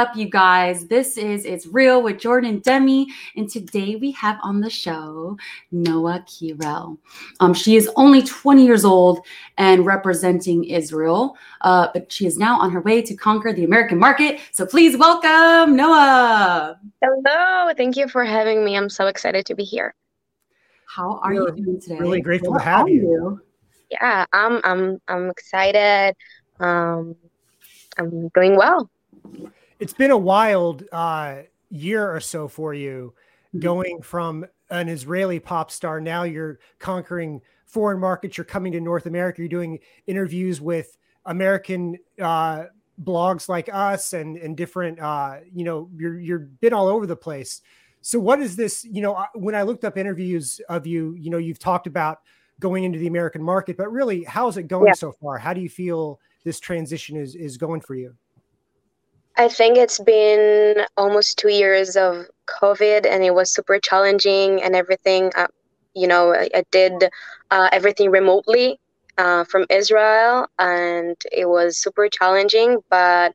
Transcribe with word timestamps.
What's 0.00 0.12
up, 0.12 0.16
you 0.16 0.30
guys? 0.30 0.86
This 0.86 1.18
is 1.18 1.44
It's 1.44 1.66
Real 1.66 2.02
with 2.02 2.18
Jordan 2.18 2.60
Demi. 2.60 3.08
And 3.36 3.50
today 3.50 3.96
we 3.96 4.12
have 4.12 4.38
on 4.42 4.62
the 4.62 4.70
show 4.70 5.36
Noa 5.72 6.24
Kirel. 6.26 6.96
Um, 7.38 7.52
she 7.52 7.76
is 7.76 7.90
only 7.96 8.22
20 8.22 8.64
years 8.64 8.82
old 8.82 9.26
and 9.58 9.84
representing 9.84 10.64
Israel, 10.64 11.36
uh, 11.60 11.88
but 11.92 12.10
she 12.10 12.24
is 12.24 12.38
now 12.38 12.58
on 12.58 12.70
her 12.70 12.80
way 12.80 13.02
to 13.02 13.14
conquer 13.14 13.52
the 13.52 13.62
American 13.62 13.98
market. 13.98 14.40
So 14.52 14.64
please 14.64 14.96
welcome 14.96 15.76
Noa. 15.76 16.80
Hello. 17.02 17.74
Thank 17.76 17.98
you 17.98 18.08
for 18.08 18.24
having 18.24 18.64
me. 18.64 18.78
I'm 18.78 18.88
so 18.88 19.06
excited 19.06 19.44
to 19.44 19.54
be 19.54 19.64
here. 19.64 19.94
How 20.86 21.20
are 21.22 21.34
We're 21.34 21.54
you 21.54 21.62
doing 21.62 21.78
today? 21.78 21.98
Really 21.98 22.22
grateful 22.22 22.54
to 22.54 22.60
have 22.60 22.88
you. 22.88 23.02
you. 23.02 23.40
Yeah, 23.90 24.24
I'm 24.32 24.62
I'm 24.64 24.98
I'm 25.08 25.28
excited. 25.28 26.16
Um, 26.58 27.16
I'm 27.98 28.28
doing 28.28 28.56
well 28.56 28.90
it's 29.80 29.94
been 29.94 30.10
a 30.10 30.16
wild 30.16 30.84
uh, 30.92 31.38
year 31.70 32.14
or 32.14 32.20
so 32.20 32.46
for 32.46 32.74
you, 32.74 33.14
mm-hmm. 33.48 33.60
going 33.60 34.02
from 34.02 34.46
an 34.68 34.88
Israeli 34.88 35.40
pop 35.40 35.70
star. 35.70 36.00
Now 36.00 36.22
you're 36.22 36.60
conquering 36.78 37.40
foreign 37.66 37.98
markets. 37.98 38.36
You're 38.36 38.44
coming 38.44 38.72
to 38.72 38.80
North 38.80 39.06
America. 39.06 39.42
You're 39.42 39.48
doing 39.48 39.78
interviews 40.06 40.60
with 40.60 40.96
American 41.24 41.98
uh, 42.20 42.66
blogs 43.02 43.48
like 43.48 43.68
us 43.72 44.12
and 44.12 44.36
and 44.36 44.56
different. 44.56 45.00
Uh, 45.00 45.38
you 45.52 45.64
know, 45.64 45.90
you're 45.96 46.20
you're 46.20 46.38
been 46.38 46.72
all 46.72 46.86
over 46.86 47.06
the 47.06 47.16
place. 47.16 47.62
So 48.02 48.18
what 48.18 48.40
is 48.40 48.56
this? 48.56 48.84
You 48.84 49.02
know, 49.02 49.24
when 49.34 49.54
I 49.54 49.62
looked 49.62 49.84
up 49.84 49.98
interviews 49.98 50.60
of 50.68 50.86
you, 50.86 51.14
you 51.18 51.30
know, 51.30 51.38
you've 51.38 51.58
talked 51.58 51.86
about 51.86 52.20
going 52.58 52.84
into 52.84 52.98
the 52.98 53.06
American 53.06 53.42
market, 53.42 53.76
but 53.76 53.90
really, 53.90 54.24
how's 54.24 54.56
it 54.56 54.64
going 54.64 54.88
yeah. 54.88 54.92
so 54.92 55.12
far? 55.12 55.38
How 55.38 55.54
do 55.54 55.60
you 55.60 55.68
feel 55.68 56.20
this 56.44 56.60
transition 56.60 57.16
is 57.16 57.34
is 57.34 57.56
going 57.56 57.80
for 57.80 57.94
you? 57.94 58.14
I 59.36 59.48
think 59.48 59.78
it's 59.78 59.98
been 59.98 60.84
almost 60.96 61.38
two 61.38 61.48
years 61.48 61.96
of 61.96 62.26
COVID, 62.46 63.06
and 63.06 63.24
it 63.24 63.34
was 63.34 63.52
super 63.52 63.78
challenging 63.78 64.62
and 64.62 64.74
everything. 64.74 65.32
Uh, 65.36 65.46
you 65.94 66.06
know, 66.06 66.34
I, 66.34 66.48
I 66.54 66.64
did 66.70 67.08
uh, 67.50 67.68
everything 67.72 68.10
remotely 68.10 68.78
uh, 69.18 69.44
from 69.44 69.66
Israel, 69.70 70.46
and 70.58 71.16
it 71.32 71.48
was 71.48 71.78
super 71.78 72.08
challenging, 72.08 72.78
but 72.90 73.34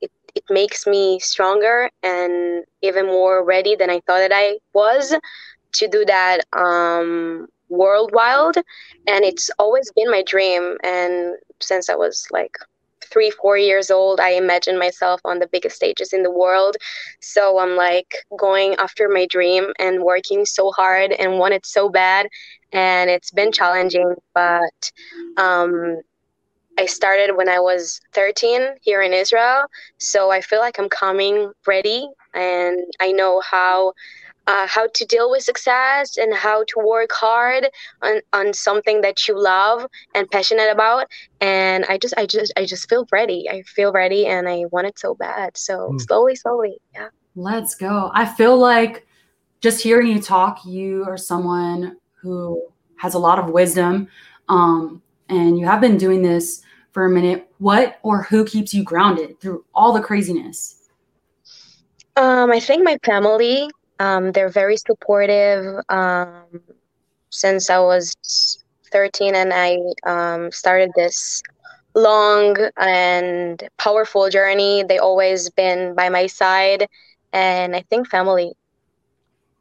it, 0.00 0.10
it 0.34 0.44
makes 0.50 0.86
me 0.86 1.20
stronger 1.20 1.90
and 2.02 2.64
even 2.82 3.06
more 3.06 3.44
ready 3.44 3.76
than 3.76 3.90
I 3.90 4.00
thought 4.06 4.18
that 4.28 4.32
I 4.34 4.58
was 4.72 5.14
to 5.74 5.88
do 5.88 6.04
that 6.06 6.40
um, 6.52 7.46
worldwide. 7.68 8.56
And 9.06 9.24
it's 9.24 9.50
always 9.58 9.90
been 9.92 10.10
my 10.10 10.22
dream, 10.22 10.76
and 10.82 11.36
since 11.60 11.88
I 11.88 11.94
was 11.94 12.26
like 12.30 12.56
three, 13.04 13.30
four 13.30 13.56
years 13.56 13.90
old, 13.90 14.20
I 14.20 14.30
imagine 14.30 14.78
myself 14.78 15.20
on 15.24 15.38
the 15.38 15.48
biggest 15.48 15.76
stages 15.76 16.12
in 16.12 16.22
the 16.22 16.30
world. 16.30 16.76
So 17.20 17.58
I'm 17.58 17.76
like 17.76 18.16
going 18.38 18.74
after 18.76 19.08
my 19.08 19.26
dream 19.26 19.72
and 19.78 20.02
working 20.02 20.44
so 20.44 20.70
hard 20.72 21.12
and 21.12 21.38
want 21.38 21.54
it 21.54 21.66
so 21.66 21.88
bad. 21.88 22.28
And 22.72 23.10
it's 23.10 23.30
been 23.30 23.52
challenging, 23.52 24.14
but 24.34 24.92
um, 25.36 26.00
I 26.78 26.86
started 26.86 27.36
when 27.36 27.48
I 27.48 27.60
was 27.60 28.00
13 28.12 28.76
here 28.82 29.02
in 29.02 29.12
Israel. 29.12 29.66
So 29.98 30.30
I 30.30 30.40
feel 30.40 30.60
like 30.60 30.78
I'm 30.78 30.88
coming 30.88 31.52
ready 31.66 32.08
and 32.34 32.80
I 33.00 33.12
know 33.12 33.40
how 33.40 33.92
uh, 34.46 34.66
how 34.66 34.86
to 34.94 35.04
deal 35.06 35.30
with 35.30 35.42
success 35.42 36.16
and 36.16 36.34
how 36.34 36.64
to 36.64 36.78
work 36.78 37.10
hard 37.12 37.68
on, 38.02 38.20
on 38.32 38.52
something 38.52 39.00
that 39.00 39.26
you 39.26 39.40
love 39.40 39.86
and 40.14 40.30
passionate 40.30 40.70
about. 40.70 41.06
And 41.40 41.84
i 41.86 41.98
just 41.98 42.14
i 42.16 42.26
just 42.26 42.52
i 42.56 42.64
just 42.64 42.88
feel 42.88 43.06
ready. 43.10 43.48
I 43.48 43.62
feel 43.62 43.92
ready 43.92 44.26
and 44.26 44.48
i 44.48 44.64
want 44.70 44.86
it 44.86 44.98
so 44.98 45.14
bad. 45.14 45.56
So 45.56 45.90
mm. 45.92 46.00
slowly 46.00 46.36
slowly. 46.36 46.78
Yeah. 46.94 47.08
Let's 47.36 47.74
go. 47.74 48.10
I 48.14 48.26
feel 48.26 48.56
like 48.56 49.06
just 49.60 49.82
hearing 49.82 50.08
you 50.08 50.20
talk 50.20 50.64
you 50.64 51.04
are 51.06 51.16
someone 51.16 51.96
who 52.20 52.62
has 52.96 53.14
a 53.14 53.18
lot 53.18 53.38
of 53.38 53.50
wisdom 53.50 54.08
um, 54.48 55.02
and 55.28 55.58
you 55.58 55.66
have 55.66 55.80
been 55.80 55.96
doing 55.96 56.22
this 56.22 56.62
for 56.92 57.06
a 57.06 57.10
minute 57.10 57.48
what 57.58 57.98
or 58.02 58.22
who 58.22 58.44
keeps 58.44 58.72
you 58.74 58.84
grounded 58.84 59.40
through 59.40 59.64
all 59.74 59.92
the 59.92 60.00
craziness? 60.00 60.88
Um, 62.16 62.52
i 62.52 62.60
think 62.60 62.84
my 62.84 62.98
family 63.04 63.68
um, 63.98 64.32
they're 64.32 64.48
very 64.48 64.76
supportive 64.76 65.82
um, 65.88 66.60
since 67.30 67.70
I 67.70 67.78
was 67.78 68.64
13 68.92 69.34
and 69.34 69.52
I 69.52 69.78
um, 70.06 70.52
started 70.52 70.90
this 70.94 71.42
long 71.94 72.56
and 72.76 73.62
powerful 73.78 74.28
journey. 74.28 74.84
They 74.86 74.98
always 74.98 75.50
been 75.50 75.94
by 75.94 76.08
my 76.08 76.26
side, 76.26 76.86
and 77.32 77.74
I 77.74 77.82
think 77.82 78.08
family, 78.08 78.52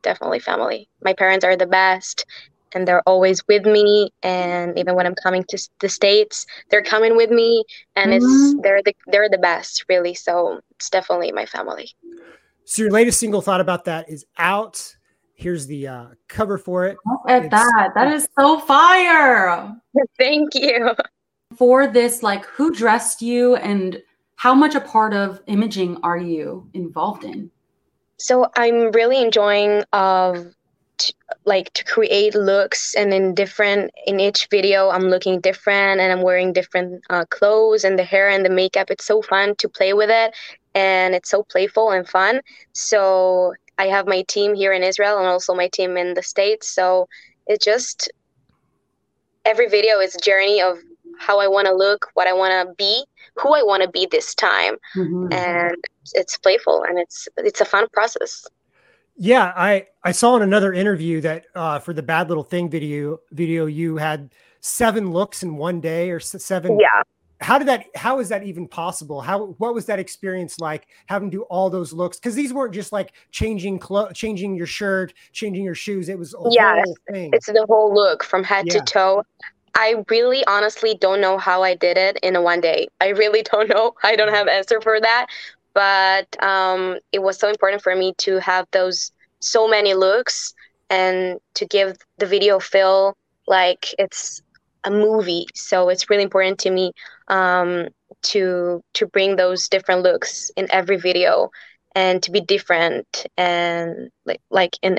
definitely 0.02 0.40
family. 0.40 0.88
My 1.04 1.14
parents 1.14 1.46
are 1.46 1.56
the 1.56 1.68
best, 1.68 2.26
and 2.74 2.88
they're 2.88 3.08
always 3.08 3.48
with 3.48 3.66
me. 3.66 4.12
And 4.24 4.78
even 4.78 4.96
when 4.96 5.06
I'm 5.06 5.16
coming 5.16 5.44
to 5.50 5.70
the 5.80 5.90
states, 5.90 6.46
they're 6.70 6.84
coming 6.84 7.16
with 7.16 7.30
me, 7.30 7.64
and 7.96 8.12
mm-hmm. 8.12 8.26
it's 8.26 8.62
they're 8.62 8.84
the 8.84 8.96
they're 9.08 9.30
the 9.30 9.38
best, 9.38 9.86
really. 9.90 10.14
So 10.14 10.60
it's 10.72 10.90
definitely 10.90 11.32
my 11.32 11.46
family. 11.46 11.92
So 12.66 12.84
your 12.84 12.92
latest 12.92 13.20
single 13.20 13.42
thought 13.42 13.62
about 13.62 13.86
that 13.86 14.10
is 14.10 14.26
out. 14.38 14.96
Here's 15.36 15.68
the 15.68 15.88
uh, 15.88 16.06
cover 16.28 16.58
for 16.58 16.86
it. 16.86 16.98
Look 17.06 17.22
at 17.28 17.44
it's, 17.44 17.52
that. 17.52 17.92
That 17.96 18.14
is 18.14 18.28
so 18.38 18.60
fire. 18.60 19.76
Thank 20.18 20.56
you. 20.56 20.92
For 21.58 21.88
this, 21.88 22.24
like 22.24 22.46
who 22.46 22.74
dressed 22.74 23.22
you 23.22 23.56
and 23.58 24.02
how 24.36 24.54
much 24.54 24.76
a 24.76 24.82
part 24.82 25.14
of 25.14 25.42
imaging 25.48 25.98
are 26.04 26.18
you 26.18 26.70
involved 26.74 27.24
in? 27.24 27.52
So 28.18 28.50
I'm 28.56 28.92
really 28.92 29.22
enjoying 29.22 29.84
of 29.94 30.54
like 31.46 31.74
to 31.74 31.84
create 31.84 32.36
looks 32.36 32.94
and 32.96 33.14
in 33.14 33.34
different 33.34 33.92
in 34.06 34.20
each 34.20 34.48
video 34.50 34.90
i'm 34.90 35.10
looking 35.10 35.42
different 35.42 36.00
and 36.00 36.12
i'm 36.12 36.22
wearing 36.22 36.54
different 36.54 37.04
uh, 37.10 37.26
clothes 37.30 37.84
and 37.84 37.98
the 37.98 38.04
hair 38.04 38.30
and 38.30 38.46
the 38.46 38.50
makeup 38.50 38.90
it's 38.92 39.06
so 39.06 39.22
fun 39.22 39.56
to 39.56 39.68
play 39.68 39.94
with 39.94 40.10
it 40.10 40.34
and 40.76 41.16
it's 41.16 41.30
so 41.30 41.44
playful 41.44 41.92
and 41.92 42.08
fun. 42.08 42.42
So 42.74 43.54
I 43.78 43.88
have 43.88 44.08
my 44.08 44.24
team 44.24 44.54
here 44.54 44.74
in 44.74 44.84
Israel 44.84 45.18
and 45.18 45.28
also 45.28 45.54
my 45.54 45.68
team 45.68 45.98
in 45.98 46.14
the 46.14 46.24
States. 46.24 46.68
So 46.70 47.08
it 47.48 47.62
just 47.62 48.12
every 49.46 49.68
video 49.68 50.00
is 50.00 50.16
a 50.16 50.20
journey 50.20 50.62
of 50.62 50.78
how 51.20 51.40
I 51.40 51.48
want 51.48 51.68
to 51.68 51.74
look, 51.74 52.10
what 52.14 52.28
I 52.28 52.34
want 52.34 52.68
to 52.68 52.74
be, 52.76 53.06
who 53.36 53.54
I 53.54 53.64
want 53.64 53.84
to 53.84 53.90
be 53.90 54.08
this 54.10 54.34
time, 54.36 54.76
mm-hmm. 54.96 55.32
and 55.32 55.76
it's 56.14 56.38
playful 56.38 56.84
and 56.88 57.00
it's 57.00 57.28
it's 57.38 57.62
a 57.62 57.66
fun 57.66 57.88
process. 57.94 58.46
Yeah, 59.16 59.54
I 59.56 59.88
I 60.04 60.12
saw 60.12 60.36
in 60.36 60.42
another 60.42 60.74
interview 60.74 61.22
that 61.22 61.46
uh, 61.56 61.80
for 61.80 61.94
the 61.94 62.04
Bad 62.04 62.30
Little 62.30 62.44
Thing 62.44 62.70
video 62.70 63.20
video 63.32 63.66
you 63.66 63.98
had 63.98 64.32
seven 64.60 65.12
looks 65.12 65.44
in 65.44 65.58
one 65.58 65.82
day 65.82 66.10
or 66.10 66.20
seven 66.20 66.80
yeah 66.80 67.04
how 67.42 67.58
did 67.58 67.68
that 67.68 67.86
how 67.96 68.20
is 68.20 68.30
that 68.30 68.44
even 68.44 68.68
possible? 68.68 69.22
How 69.22 69.56
what 69.58 69.74
was 69.74 69.86
that 69.88 70.00
experience 70.00 70.60
like 70.60 70.88
having 71.08 71.30
to 71.32 71.38
do 71.38 71.42
all 71.44 71.70
those 71.70 71.92
looks? 71.94 72.18
Because 72.18 72.36
these 72.36 72.54
weren't 72.54 72.74
just 72.74 72.92
like 72.92 73.14
changing 73.32 73.80
clothes 73.80 74.14
changing 74.14 74.56
your 74.56 74.68
shirt 74.68 75.14
changing 75.32 75.64
your 75.64 75.76
shoes. 75.76 76.10
It 76.10 76.18
was 76.18 76.36
yeah 76.52 76.84
it's 77.10 77.48
the 77.48 77.66
whole 77.68 77.94
look 77.94 78.24
from 78.24 78.44
head 78.44 78.66
yeah. 78.68 78.74
to 78.74 78.82
toe. 78.82 79.24
I 79.76 80.04
really 80.10 80.46
honestly 80.46 80.96
don't 81.02 81.20
know 81.20 81.40
how 81.40 81.64
i 81.64 81.74
did 81.74 81.98
it 81.98 82.18
in 82.22 82.36
a 82.36 82.42
one 82.42 82.62
day. 82.62 82.88
I 83.02 83.10
really 83.10 83.42
don't 83.52 83.70
know. 83.70 83.94
I 84.04 84.16
don't 84.16 84.34
have 84.34 84.48
answer 84.48 84.80
for 84.82 85.00
that. 85.02 85.28
But 85.74 86.42
um, 86.44 87.00
it 87.12 87.24
was 87.24 87.40
so 87.40 87.50
important 87.50 87.82
for 87.82 87.96
me 87.96 88.14
to 88.20 88.38
have 88.40 88.68
those 88.72 89.12
so 89.40 89.68
many 89.68 89.96
looks 89.96 90.54
and 90.90 91.40
to 91.56 91.66
give 91.66 91.98
the 92.20 92.28
video 92.28 92.60
feel 92.60 93.18
like 93.48 93.88
it's 93.98 94.44
a 94.86 94.92
movie 94.92 95.46
so 95.54 95.90
it's 95.90 96.10
really 96.10 96.24
important 96.24 96.60
to 96.60 96.70
me 96.70 96.92
um, 97.28 97.88
to 98.22 98.82
to 98.94 99.06
bring 99.08 99.36
those 99.36 99.68
different 99.70 100.02
looks 100.02 100.52
in 100.56 100.68
every 100.72 100.98
video 100.98 101.50
and 101.96 102.22
to 102.24 102.32
be 102.32 102.42
different 102.42 103.26
and 103.38 104.10
like 104.26 104.42
like 104.50 104.78
in 104.82 104.98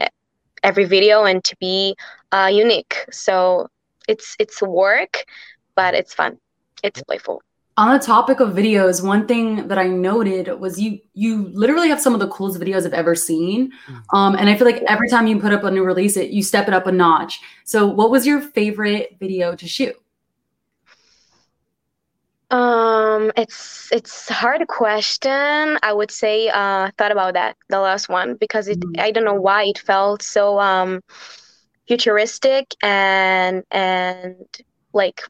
every 0.62 0.84
video 0.84 1.24
and 1.24 1.44
to 1.44 1.56
be 1.58 1.94
uh, 2.32 2.50
unique. 2.52 2.96
So 3.10 3.68
it's 4.08 4.36
it's 4.38 4.62
work 4.62 5.24
but 5.74 5.94
it's 5.94 6.14
fun. 6.14 6.38
It's 6.82 7.02
playful 7.02 7.42
on 7.76 7.98
the 7.98 8.04
topic 8.04 8.40
of 8.40 8.50
videos 8.50 9.04
one 9.04 9.26
thing 9.26 9.66
that 9.68 9.78
i 9.78 9.86
noted 9.86 10.60
was 10.60 10.80
you 10.80 10.98
you 11.14 11.48
literally 11.54 11.88
have 11.88 12.00
some 12.00 12.14
of 12.14 12.20
the 12.20 12.28
coolest 12.28 12.60
videos 12.60 12.86
i've 12.86 12.94
ever 12.94 13.14
seen 13.14 13.70
mm-hmm. 13.70 14.16
um, 14.16 14.34
and 14.36 14.48
i 14.48 14.56
feel 14.56 14.66
like 14.66 14.82
every 14.88 15.08
time 15.08 15.26
you 15.26 15.38
put 15.40 15.52
up 15.52 15.64
a 15.64 15.70
new 15.70 15.82
release 15.82 16.16
it 16.16 16.30
you 16.30 16.42
step 16.42 16.68
it 16.68 16.74
up 16.74 16.86
a 16.86 16.92
notch 16.92 17.40
so 17.64 17.86
what 17.86 18.10
was 18.10 18.26
your 18.26 18.40
favorite 18.40 19.16
video 19.18 19.54
to 19.54 19.66
shoot 19.66 19.94
um 22.50 23.32
it's 23.36 23.90
it's 23.90 24.28
hard 24.28 24.66
question 24.68 25.76
i 25.82 25.92
would 25.92 26.10
say 26.10 26.48
uh 26.50 26.90
thought 26.96 27.10
about 27.10 27.34
that 27.34 27.56
the 27.70 27.80
last 27.80 28.08
one 28.08 28.36
because 28.36 28.68
it 28.68 28.78
mm-hmm. 28.78 29.00
i 29.00 29.10
don't 29.10 29.24
know 29.24 29.34
why 29.34 29.64
it 29.64 29.78
felt 29.78 30.22
so 30.22 30.60
um 30.60 31.00
futuristic 31.88 32.74
and 32.82 33.64
and 33.72 34.36
like 34.92 35.22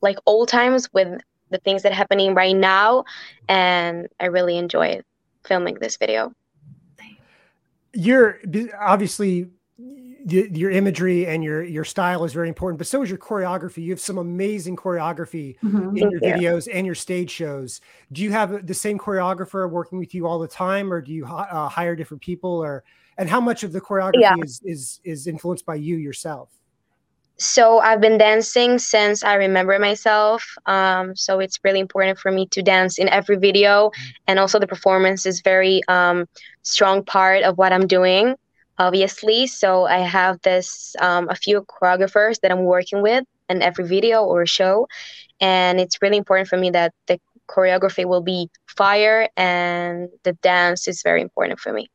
like 0.00 0.18
old 0.26 0.48
times 0.48 0.92
with 0.92 1.20
the 1.52 1.58
things 1.58 1.82
that 1.82 1.92
are 1.92 1.94
happening 1.94 2.34
right 2.34 2.56
now 2.56 3.04
and 3.48 4.08
i 4.18 4.26
really 4.26 4.56
enjoy 4.56 5.00
filming 5.44 5.74
this 5.74 5.96
video. 5.96 6.32
You're 7.92 8.38
obviously 8.80 9.50
your 10.24 10.70
imagery 10.70 11.26
and 11.26 11.42
your 11.42 11.62
your 11.62 11.84
style 11.84 12.24
is 12.24 12.32
very 12.32 12.48
important, 12.48 12.78
but 12.78 12.86
so 12.86 13.02
is 13.02 13.10
your 13.10 13.18
choreography. 13.18 13.82
You 13.82 13.90
have 13.90 14.00
some 14.00 14.18
amazing 14.18 14.76
choreography 14.76 15.58
mm-hmm. 15.58 15.96
in 15.96 16.10
your 16.10 16.20
videos 16.20 16.68
and 16.72 16.86
your 16.86 16.94
stage 16.94 17.30
shows. 17.30 17.80
Do 18.12 18.22
you 18.22 18.32
have 18.32 18.66
the 18.66 18.74
same 18.74 18.98
choreographer 18.98 19.68
working 19.68 19.98
with 19.98 20.14
you 20.14 20.26
all 20.26 20.38
the 20.38 20.48
time, 20.48 20.92
or 20.92 21.02
do 21.02 21.12
you 21.12 21.26
uh, 21.26 21.68
hire 21.68 21.96
different 21.96 22.22
people, 22.22 22.50
or 22.50 22.84
and 23.18 23.28
how 23.28 23.40
much 23.40 23.62
of 23.62 23.72
the 23.72 23.80
choreography 23.80 24.20
yeah. 24.20 24.36
is 24.42 24.62
is 24.64 25.00
is 25.04 25.26
influenced 25.26 25.66
by 25.66 25.74
you 25.74 25.96
yourself? 25.96 26.48
So 27.42 27.80
I've 27.80 28.00
been 28.00 28.18
dancing 28.18 28.78
since 28.78 29.24
I 29.24 29.34
remember 29.34 29.78
myself. 29.78 30.44
Um, 30.66 31.16
so 31.16 31.40
it's 31.40 31.58
really 31.64 31.80
important 31.80 32.18
for 32.18 32.30
me 32.30 32.46
to 32.46 32.62
dance 32.62 32.98
in 32.98 33.08
every 33.08 33.36
video, 33.36 33.88
mm-hmm. 33.88 34.10
and 34.28 34.38
also 34.38 34.58
the 34.58 34.66
performance 34.66 35.26
is 35.26 35.40
very 35.40 35.82
um, 35.88 36.26
strong 36.62 37.04
part 37.04 37.42
of 37.42 37.58
what 37.58 37.72
I'm 37.72 37.86
doing 37.86 38.36
obviously. 38.78 39.46
So 39.46 39.84
I 39.84 39.98
have 39.98 40.40
this 40.42 40.96
um, 41.00 41.28
a 41.28 41.34
few 41.34 41.62
choreographers 41.62 42.40
that 42.40 42.50
I'm 42.50 42.64
working 42.64 43.02
with 43.02 43.24
in 43.48 43.62
every 43.62 43.86
video 43.86 44.24
or 44.24 44.46
show, 44.46 44.88
and 45.40 45.80
it's 45.80 46.00
really 46.00 46.16
important 46.16 46.48
for 46.48 46.56
me 46.56 46.70
that 46.70 46.92
the 47.06 47.20
choreography 47.48 48.04
will 48.04 48.22
be 48.22 48.48
fire 48.66 49.28
and 49.36 50.08
the 50.22 50.32
dance 50.34 50.88
is 50.88 51.02
very 51.02 51.20
important 51.20 51.60
for 51.60 51.72
me. 51.72 51.90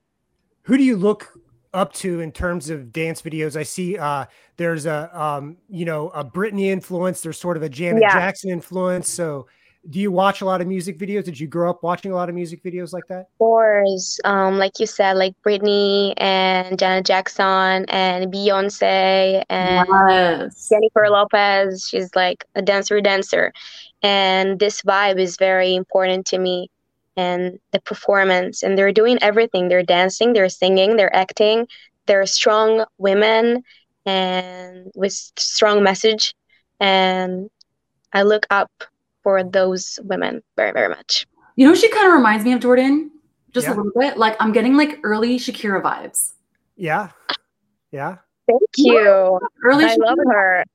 Who 0.64 0.78
do 0.78 0.84
you 0.84 0.98
look 0.98 1.34
up 1.78 1.94
to 1.94 2.20
in 2.20 2.32
terms 2.32 2.70
of 2.70 2.92
dance 2.92 3.22
videos? 3.22 3.56
I 3.56 3.64
see 3.64 3.98
uh, 3.98 4.26
there's 4.58 4.86
a 4.86 5.10
um, 5.20 5.58
you 5.70 5.86
know 5.86 6.10
a 6.10 6.26
Britney 6.26 6.66
influence. 6.66 7.22
There's 7.22 7.40
sort 7.40 7.58
of 7.58 7.64
a 7.64 7.70
Janet 7.70 8.02
yeah. 8.02 8.14
Jackson 8.14 8.50
influence. 8.50 9.10
So 9.10 9.48
do 9.90 10.00
you 10.00 10.12
watch 10.12 10.42
a 10.42 10.46
lot 10.46 10.60
of 10.60 10.68
music 10.68 10.98
videos? 10.98 11.24
Did 11.24 11.40
you 11.40 11.48
grow 11.48 11.70
up 11.70 11.82
watching 11.82 12.12
a 12.12 12.16
lot 12.16 12.28
of 12.28 12.36
music 12.36 12.62
videos 12.64 12.92
like 12.92 13.06
that? 13.08 13.22
Of 13.22 13.38
course. 13.40 14.20
Um, 14.26 14.58
like 14.58 14.80
you 14.80 14.86
said, 14.86 15.14
like 15.14 15.34
Britney 15.46 16.14
and 16.18 16.78
Janet 16.78 17.06
Jackson 17.06 17.86
and 17.88 18.32
Beyonce 18.32 19.44
and 19.50 19.88
yes. 20.10 20.70
Jennifer 20.70 21.10
Lopez. 21.10 21.88
She's 21.88 22.14
like 22.16 22.46
a 22.56 22.62
dancer 22.62 23.00
dancer. 23.00 23.54
And 24.02 24.60
this 24.60 24.82
vibe 24.82 25.20
is 25.20 25.38
very 25.38 25.74
important 25.76 26.26
to 26.28 26.38
me 26.38 26.70
and 27.18 27.60
the 27.72 27.82
performance. 27.82 28.64
And 28.64 28.78
they're 28.78 28.94
doing 28.94 29.18
everything. 29.22 29.68
They're 29.68 29.84
dancing, 29.84 30.34
they're 30.34 30.50
singing, 30.50 30.96
they're 30.96 31.14
acting. 31.16 31.68
They're 32.06 32.26
strong 32.26 32.86
women 32.98 33.64
and 34.06 34.90
with 34.96 35.12
strong 35.38 35.84
message. 35.84 36.34
And 36.80 37.50
I 38.14 38.22
look 38.22 38.46
up 38.50 38.72
for 39.24 39.44
those 39.44 40.00
women 40.04 40.42
very, 40.56 40.72
very 40.72 40.88
much. 40.88 41.28
You 41.58 41.68
know, 41.68 41.76
she 41.76 41.90
kind 41.90 42.08
of 42.08 42.14
reminds 42.14 42.46
me 42.46 42.54
of 42.54 42.62
Jordan, 42.62 43.12
just 43.52 43.68
yeah. 43.68 43.74
a 43.74 43.76
little 43.76 43.92
bit. 44.00 44.18
Like 44.18 44.38
I'm 44.40 44.54
getting 44.54 44.78
like 44.78 45.00
early 45.04 45.38
Shakira 45.38 45.82
vibes. 45.82 46.34
Yeah. 46.78 47.10
Yeah. 47.92 48.18
Thank 48.48 48.62
you. 48.78 49.40
Early 49.64 49.86
I 49.86 49.96
Shakira. 49.96 50.06
love 50.06 50.18
her. 50.28 50.66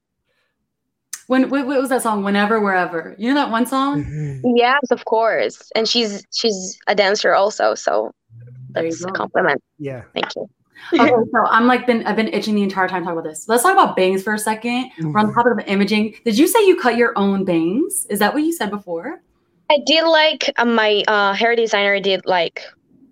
When 1.33 1.49
what, 1.49 1.67
what 1.67 1.81
was 1.81 1.89
that 1.89 2.03
song? 2.03 2.25
Whenever, 2.25 2.61
wherever. 2.61 3.17
You 3.17 3.33
know 3.33 3.41
that 3.41 3.51
one 3.51 3.65
song? 3.65 4.05
yes, 4.55 4.91
of 4.91 5.07
course. 5.07 5.73
And 5.75 5.89
she's 5.89 6.27
she's 6.31 6.79
a 6.89 6.95
dancer 6.95 7.33
also, 7.33 7.75
so 7.75 8.13
that's 8.73 9.03
a 9.03 9.11
compliment. 9.13 9.63
Yeah. 9.79 10.03
Thank 10.13 10.27
you. 10.37 10.51
okay, 10.93 11.09
so 11.09 11.47
I'm 11.47 11.67
like 11.67 11.87
been 11.87 12.05
I've 12.07 12.17
been 12.17 12.29
itching 12.29 12.55
the 12.55 12.63
entire 12.63 12.87
time 12.87 13.05
talking 13.05 13.19
about 13.19 13.25
this. 13.31 13.49
Let's 13.49 13.63
talk 13.63 13.73
about 13.73 13.97
bangs 13.97 14.23
for 14.23 14.35
a 14.35 14.37
2nd 14.37 14.61
mm-hmm. 14.63 15.11
We're 15.11 15.21
on 15.21 15.29
the 15.29 15.33
topic 15.33 15.53
of 15.55 15.67
imaging. 15.67 16.17
Did 16.27 16.37
you 16.37 16.47
say 16.47 16.67
you 16.67 16.79
cut 16.79 16.99
your 16.99 17.17
own 17.17 17.47
bangs? 17.47 18.07
Is 18.11 18.19
that 18.19 18.35
what 18.35 18.43
you 18.43 18.53
said 18.53 18.71
before? 18.71 19.23
I 19.71 19.79
did 19.87 20.05
like 20.05 20.53
uh, 20.59 20.67
my 20.67 21.03
uh, 21.09 21.33
hair 21.33 21.57
designer 21.57 21.99
did 21.99 22.27
like 22.27 22.61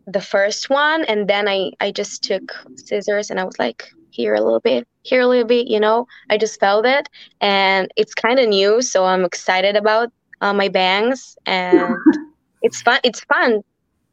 the 0.06 0.20
first 0.20 0.68
one, 0.68 1.06
and 1.06 1.26
then 1.26 1.48
I 1.48 1.70
I 1.80 1.90
just 1.90 2.22
took 2.22 2.52
scissors 2.76 3.30
and 3.30 3.40
I 3.40 3.44
was 3.44 3.58
like 3.58 3.90
here 4.10 4.34
a 4.34 4.42
little 4.42 4.60
bit, 4.60 4.86
here 5.02 5.20
a 5.20 5.26
little 5.26 5.46
bit. 5.46 5.68
You 5.68 5.80
know, 5.80 6.06
I 6.30 6.38
just 6.38 6.58
felt 6.60 6.86
it, 6.86 7.08
and 7.40 7.90
it's 7.96 8.14
kind 8.14 8.38
of 8.38 8.48
new, 8.48 8.82
so 8.82 9.04
I'm 9.04 9.24
excited 9.24 9.76
about 9.76 10.10
uh, 10.40 10.52
my 10.52 10.68
bangs, 10.68 11.36
and 11.46 11.94
it's 12.62 12.82
fun. 12.82 13.00
It's 13.04 13.20
fun 13.20 13.62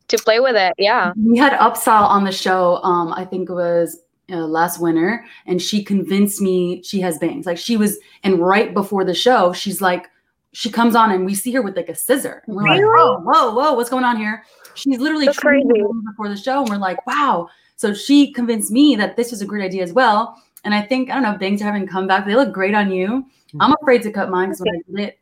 to 0.08 0.18
play 0.18 0.40
with 0.40 0.56
it. 0.56 0.74
Yeah. 0.78 1.14
We 1.18 1.38
had 1.38 1.54
Upstyle 1.54 2.08
on 2.08 2.24
the 2.24 2.32
show. 2.32 2.78
Um, 2.84 3.14
I 3.14 3.26
think 3.26 3.50
it 3.50 3.54
was 3.54 4.00
uh, 4.32 4.38
last 4.38 4.80
winter, 4.80 5.26
and 5.46 5.62
she 5.62 5.84
convinced 5.84 6.42
me 6.42 6.82
she 6.84 7.00
has 7.02 7.18
bangs. 7.18 7.46
Like 7.46 7.58
she 7.58 7.78
was, 7.78 7.98
and 8.24 8.40
right 8.40 8.74
before 8.74 9.04
the 9.04 9.14
show, 9.14 9.54
she's 9.54 9.82
like, 9.82 10.08
she 10.54 10.72
comes 10.72 10.96
on 10.96 11.12
and 11.12 11.26
we 11.26 11.36
see 11.36 11.52
her 11.52 11.62
with 11.62 11.76
like 11.76 11.90
a 11.90 11.96
scissor. 11.96 12.42
And 12.48 12.56
we're 12.56 12.64
really? 12.64 12.84
like, 12.84 12.98
whoa, 12.98 13.20
whoa, 13.20 13.54
whoa, 13.54 13.74
what's 13.74 13.90
going 13.90 14.04
on 14.04 14.18
here? 14.18 14.44
She's 14.74 15.00
literally 15.00 15.28
crazy 15.34 15.84
before 16.06 16.30
the 16.30 16.38
show, 16.38 16.62
and 16.62 16.70
we're 16.70 16.78
like, 16.78 17.06
wow. 17.06 17.48
So 17.76 17.94
she 17.94 18.34
convinced 18.34 18.72
me 18.72 18.96
that 18.96 19.18
this 19.18 19.30
was 19.32 19.42
a 19.42 19.46
great 19.46 19.64
idea 19.64 19.84
as 19.84 19.94
well. 19.94 20.42
And 20.64 20.74
I 20.74 20.82
think 20.82 21.10
I 21.10 21.16
don't 21.16 21.24
know, 21.24 21.38
bangs 21.38 21.62
are 21.62 21.66
having 21.66 21.88
come 21.88 22.08
back. 22.08 22.26
They 22.26 22.36
look 22.36 22.54
great 22.54 22.74
on 22.74 22.92
you. 22.92 23.08
Mm-hmm. 23.08 23.62
I'm 23.62 23.74
afraid 23.82 24.02
to 24.04 24.12
cut 24.12 24.30
mine 24.30 24.50
because 24.50 24.62
when 24.62 24.76
I 24.76 24.82
did 24.92 25.08
it 25.10 25.20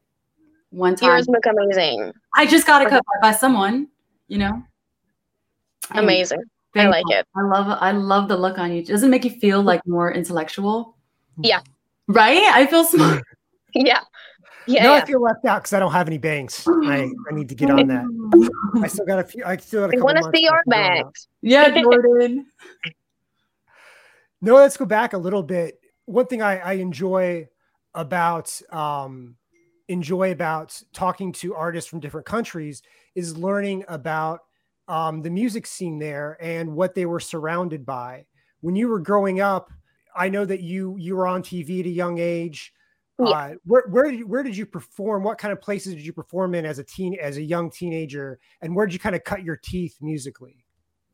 one 0.72 0.96
time, 0.96 1.10
yours 1.10 1.28
look 1.28 1.46
amazing. 1.46 2.14
I 2.34 2.46
just 2.46 2.66
got 2.66 2.82
it 2.82 2.90
cut 2.90 3.04
by, 3.22 3.32
by 3.32 3.36
someone, 3.36 3.88
you 4.28 4.38
know. 4.38 4.64
Amazing. 5.92 6.42
I 6.76 6.88
like 6.88 7.06
it. 7.10 7.26
I 7.36 7.42
love 7.42 7.78
I 7.80 7.92
love 7.92 8.28
the 8.28 8.36
look 8.36 8.58
on 8.58 8.72
you. 8.74 8.84
Does 8.84 9.04
it 9.04 9.08
make 9.08 9.24
you 9.24 9.32
feel 9.32 9.62
like 9.62 9.86
more 9.88 10.12
intellectual? 10.12 10.98
Yeah. 11.42 11.62
Right? 12.08 12.44
I 12.44 12.66
feel 12.66 12.84
smart. 12.84 13.24
yeah. 13.74 14.02
Yeah. 14.68 14.84
No, 14.84 14.94
yeah. 14.96 15.02
I 15.02 15.06
feel 15.06 15.22
left 15.22 15.46
out 15.46 15.62
because 15.62 15.74
I 15.74 15.80
don't 15.80 15.92
have 15.92 16.08
any 16.08 16.18
bangs. 16.18 16.68
I, 16.68 17.10
I 17.30 17.34
need 17.34 17.50
to 17.50 17.56
get 17.56 17.70
on 17.70 17.88
that. 17.88 18.06
I 18.84 18.88
still 18.88 19.06
got 19.06 19.20
a 19.20 19.24
few. 19.24 19.44
I 19.46 19.58
still 19.58 19.82
got 19.82 19.94
a 19.94 19.98
I 19.98 20.02
want 20.02 20.18
to 20.18 20.32
see 20.34 20.44
your 20.44 20.62
bangs. 20.68 21.28
Yeah, 21.42 21.70
Jordan. 21.82 22.48
no, 24.46 24.56
let's 24.56 24.78
go 24.78 24.86
back 24.86 25.14
a 25.14 25.18
little 25.18 25.42
bit. 25.42 25.80
One 26.06 26.28
thing 26.28 26.44
I, 26.44 26.58
I 26.60 26.74
enjoy 26.74 27.48
about 27.96 28.62
um, 28.72 29.38
enjoy 29.88 30.32
about 30.32 30.80
talking 30.94 31.32
to 31.32 31.56
artists 31.56 31.90
from 31.90 32.00
different 32.00 32.28
countries 32.28 32.84
is 33.16 33.36
learning 33.36 33.86
about 33.88 34.42
um, 34.88 35.24
the 35.24 35.32
music 35.32 35.66
scene 35.66 35.98
there 35.98 36.38
and 36.40 36.76
what 36.76 36.94
they 36.94 37.08
were 37.08 37.20
surrounded 37.20 37.88
by. 37.88 38.26
When 38.62 38.76
you 38.76 38.88
were 38.88 39.00
growing 39.00 39.42
up, 39.42 39.72
I 40.16 40.30
know 40.30 40.46
that 40.46 40.62
you 40.62 40.96
you 41.00 41.16
were 41.16 41.26
on 41.26 41.42
TV 41.42 41.80
at 41.80 41.88
a 41.88 41.90
young 41.90 42.20
age. 42.20 42.72
Yeah. 43.18 43.30
Uh, 43.30 43.54
where 43.66 43.86
where 43.90 44.12
did 44.12 44.20
you, 44.20 44.28
where 44.28 44.44
did 44.44 44.56
you 44.56 44.68
perform? 44.68 45.24
What 45.24 45.40
kind 45.40 45.54
of 45.54 45.60
places 45.60 45.96
did 45.96 46.06
you 46.06 46.14
perform 46.14 46.54
in 46.54 46.68
as 46.68 46.78
a 46.78 46.84
teen 46.84 47.18
as 47.20 47.38
a 47.38 47.42
young 47.42 47.72
teenager? 47.72 48.38
And 48.62 48.76
where 48.76 48.86
did 48.86 48.94
you 48.94 49.00
kind 49.00 49.16
of 49.16 49.24
cut 49.24 49.44
your 49.44 49.56
teeth 49.56 49.98
musically 50.02 50.68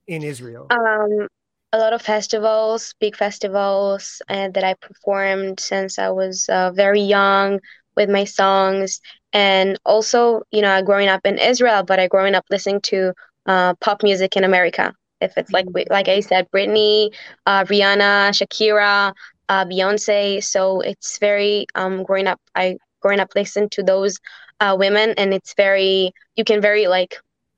in 0.07 0.21
Israel? 0.21 0.67
Um, 0.69 1.27
a 1.73 1.77
lot 1.77 1.93
of 1.93 2.01
festivals, 2.01 2.93
big 2.99 3.15
festivals, 3.15 4.21
and 4.27 4.53
that 4.53 4.63
I 4.63 4.73
performed 4.75 5.59
since 5.59 5.97
I 5.97 6.09
was 6.09 6.49
uh, 6.49 6.71
very 6.71 7.01
young 7.01 7.59
with 7.95 8.09
my 8.09 8.25
songs. 8.25 8.99
And 9.33 9.79
also, 9.85 10.41
you 10.51 10.61
know, 10.61 10.81
growing 10.83 11.07
up 11.07 11.25
in 11.25 11.37
Israel, 11.37 11.83
but 11.83 11.99
I 11.99 12.07
growing 12.07 12.35
up 12.35 12.45
listening 12.49 12.81
to 12.81 13.13
uh, 13.45 13.73
pop 13.75 14.03
music 14.03 14.35
in 14.35 14.43
America. 14.43 14.93
If 15.21 15.37
it's 15.37 15.51
like 15.51 15.65
mm-hmm. 15.65 15.91
like 15.91 16.07
I 16.09 16.19
said, 16.19 16.49
Britney, 16.51 17.13
uh, 17.45 17.63
Rihanna, 17.63 18.31
Shakira, 18.31 19.13
uh, 19.49 19.65
Beyonce. 19.65 20.43
So 20.43 20.81
it's 20.81 21.19
very 21.19 21.67
um, 21.75 22.03
growing 22.03 22.27
up. 22.27 22.39
I 22.55 22.77
growing 23.01 23.19
up 23.19 23.29
listened 23.35 23.71
to 23.73 23.83
those 23.83 24.19
uh, 24.59 24.75
women, 24.77 25.13
and 25.17 25.33
it's 25.33 25.53
very 25.53 26.11
you 26.35 26.43
can 26.43 26.61
very 26.61 26.87
like 26.87 27.17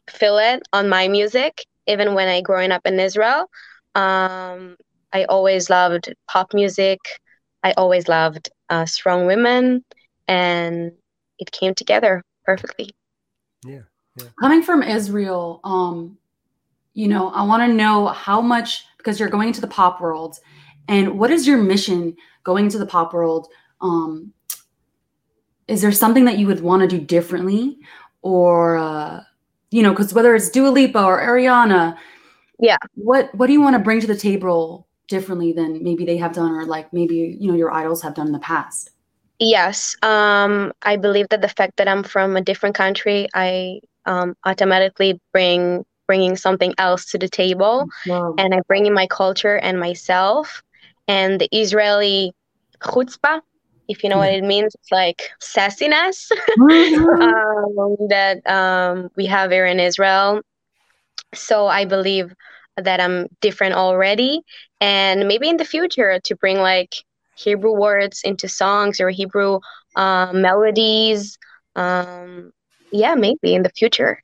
feel 0.09 0.37
it 0.37 0.61
on 0.73 0.89
my 0.89 1.07
music. 1.07 1.65
Even 1.87 2.13
when 2.13 2.27
I 2.29 2.41
growing 2.41 2.71
up 2.71 2.85
in 2.85 2.99
Israel, 2.99 3.49
um, 3.95 4.75
I 5.13 5.25
always 5.25 5.69
loved 5.69 6.13
pop 6.27 6.53
music. 6.53 6.99
I 7.63 7.73
always 7.73 8.07
loved 8.07 8.49
uh, 8.69 8.85
strong 8.85 9.25
women, 9.25 9.83
and 10.27 10.91
it 11.39 11.51
came 11.51 11.73
together 11.75 12.23
perfectly. 12.45 12.89
Yeah. 13.65 13.81
Yeah. 14.17 14.25
Coming 14.39 14.61
from 14.61 14.83
Israel, 14.83 15.59
um, 15.63 16.17
you 16.93 17.07
know, 17.07 17.29
I 17.29 17.43
want 17.43 17.63
to 17.63 17.73
know 17.73 18.07
how 18.07 18.41
much 18.41 18.85
because 18.97 19.19
you're 19.19 19.29
going 19.29 19.47
into 19.47 19.61
the 19.61 19.67
pop 19.67 20.01
world, 20.01 20.39
and 20.87 21.17
what 21.17 21.31
is 21.31 21.47
your 21.47 21.57
mission 21.57 22.15
going 22.43 22.65
into 22.65 22.77
the 22.77 22.85
pop 22.85 23.13
world? 23.13 23.47
Um, 23.81 24.33
is 25.67 25.81
there 25.81 25.91
something 25.91 26.25
that 26.25 26.37
you 26.37 26.47
would 26.47 26.61
want 26.61 26.81
to 26.81 26.87
do 26.87 27.03
differently, 27.03 27.79
or 28.21 28.77
uh, 28.77 29.23
you 29.71 29.81
know, 29.81 29.91
because 29.91 30.13
whether 30.13 30.35
it's 30.35 30.49
Dua 30.49 30.69
Lipa 30.69 31.03
or 31.03 31.19
Ariana, 31.19 31.97
yeah, 32.59 32.77
what 32.95 33.33
what 33.35 33.47
do 33.47 33.53
you 33.53 33.61
want 33.61 33.75
to 33.75 33.79
bring 33.79 33.99
to 34.01 34.07
the 34.07 34.15
table 34.15 34.87
differently 35.07 35.53
than 35.53 35.83
maybe 35.83 36.05
they 36.05 36.17
have 36.17 36.33
done, 36.33 36.51
or 36.51 36.65
like 36.65 36.91
maybe 36.93 37.37
you 37.39 37.47
know 37.49 37.57
your 37.57 37.71
idols 37.71 38.01
have 38.01 38.15
done 38.15 38.27
in 38.27 38.33
the 38.33 38.39
past? 38.39 38.89
Yes, 39.39 39.95
um, 40.03 40.71
I 40.83 40.95
believe 40.95 41.29
that 41.29 41.41
the 41.41 41.49
fact 41.49 41.77
that 41.77 41.87
I'm 41.87 42.03
from 42.03 42.37
a 42.37 42.41
different 42.41 42.75
country, 42.75 43.27
I 43.33 43.81
um, 44.05 44.35
automatically 44.45 45.19
bring 45.31 45.85
bringing 46.07 46.35
something 46.35 46.73
else 46.77 47.05
to 47.05 47.17
the 47.17 47.29
table 47.29 47.87
wow. 48.07 48.35
and 48.37 48.53
i 48.53 48.59
bring 48.67 48.85
in 48.85 48.93
my 48.93 49.07
culture 49.07 49.57
and 49.57 49.79
myself 49.79 50.61
and 51.07 51.39
the 51.39 51.47
israeli 51.51 52.33
chutzpah 52.79 53.39
if 53.87 54.03
you 54.03 54.09
know 54.09 54.17
what 54.17 54.33
it 54.33 54.43
means 54.43 54.75
it's 54.75 54.91
like 54.91 55.29
sassiness 55.41 56.29
mm-hmm. 56.59 57.21
um, 57.79 57.95
that 58.09 58.45
um, 58.47 59.09
we 59.15 59.25
have 59.25 59.51
here 59.51 59.65
in 59.65 59.79
israel 59.79 60.41
so 61.33 61.67
I 61.67 61.85
believe 61.85 62.33
that 62.77 62.99
I'm 62.99 63.27
different 63.41 63.75
already, 63.75 64.41
and 64.81 65.27
maybe 65.27 65.49
in 65.49 65.57
the 65.57 65.65
future 65.65 66.19
to 66.23 66.35
bring 66.35 66.57
like 66.57 66.95
Hebrew 67.35 67.73
words 67.73 68.21
into 68.23 68.47
songs 68.47 68.99
or 68.99 69.09
Hebrew 69.09 69.59
uh, 69.95 70.31
melodies. 70.33 71.37
Um, 71.75 72.51
yeah, 72.91 73.15
maybe 73.15 73.55
in 73.55 73.63
the 73.63 73.69
future. 73.69 74.19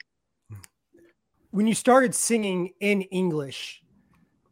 When 1.52 1.66
you 1.66 1.74
started 1.74 2.14
singing 2.14 2.74
in 2.80 3.02
English, 3.04 3.82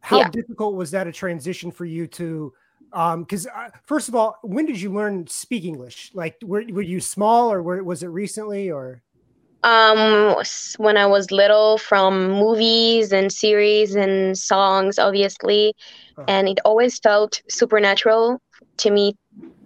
how 0.00 0.18
yeah. 0.18 0.30
difficult 0.30 0.74
was 0.74 0.90
that 0.90 1.06
a 1.06 1.12
transition 1.12 1.70
for 1.70 1.84
you 1.84 2.06
to? 2.08 2.52
Because 2.90 3.46
um, 3.46 3.52
uh, 3.54 3.68
first 3.84 4.08
of 4.08 4.14
all, 4.14 4.36
when 4.42 4.66
did 4.66 4.80
you 4.80 4.92
learn 4.92 5.26
speak 5.26 5.64
English? 5.64 6.10
Like, 6.14 6.36
were, 6.42 6.64
were 6.70 6.82
you 6.82 7.00
small, 7.00 7.52
or 7.52 7.62
were, 7.62 7.84
was 7.84 8.02
it 8.02 8.08
recently, 8.08 8.70
or? 8.70 9.02
Um, 9.64 10.36
when 10.76 10.96
I 10.96 11.06
was 11.06 11.30
little, 11.30 11.78
from 11.78 12.30
movies 12.30 13.12
and 13.12 13.32
series 13.32 13.96
and 13.96 14.38
songs, 14.38 14.98
obviously, 14.98 15.74
oh. 16.16 16.24
and 16.28 16.48
it 16.48 16.60
always 16.64 16.98
felt 16.98 17.42
supernatural 17.48 18.40
to 18.78 18.90
me 18.90 19.16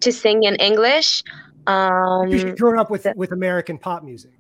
to 0.01 0.13
sing 0.13 0.45
in 0.45 0.57
English. 0.57 1.23
Um, 1.67 2.29
you 2.29 2.57
grown 2.57 2.79
up 2.79 2.91
with 2.91 3.07
with 3.17 3.33
American 3.33 3.79
pop 3.79 4.03
music. 4.03 4.33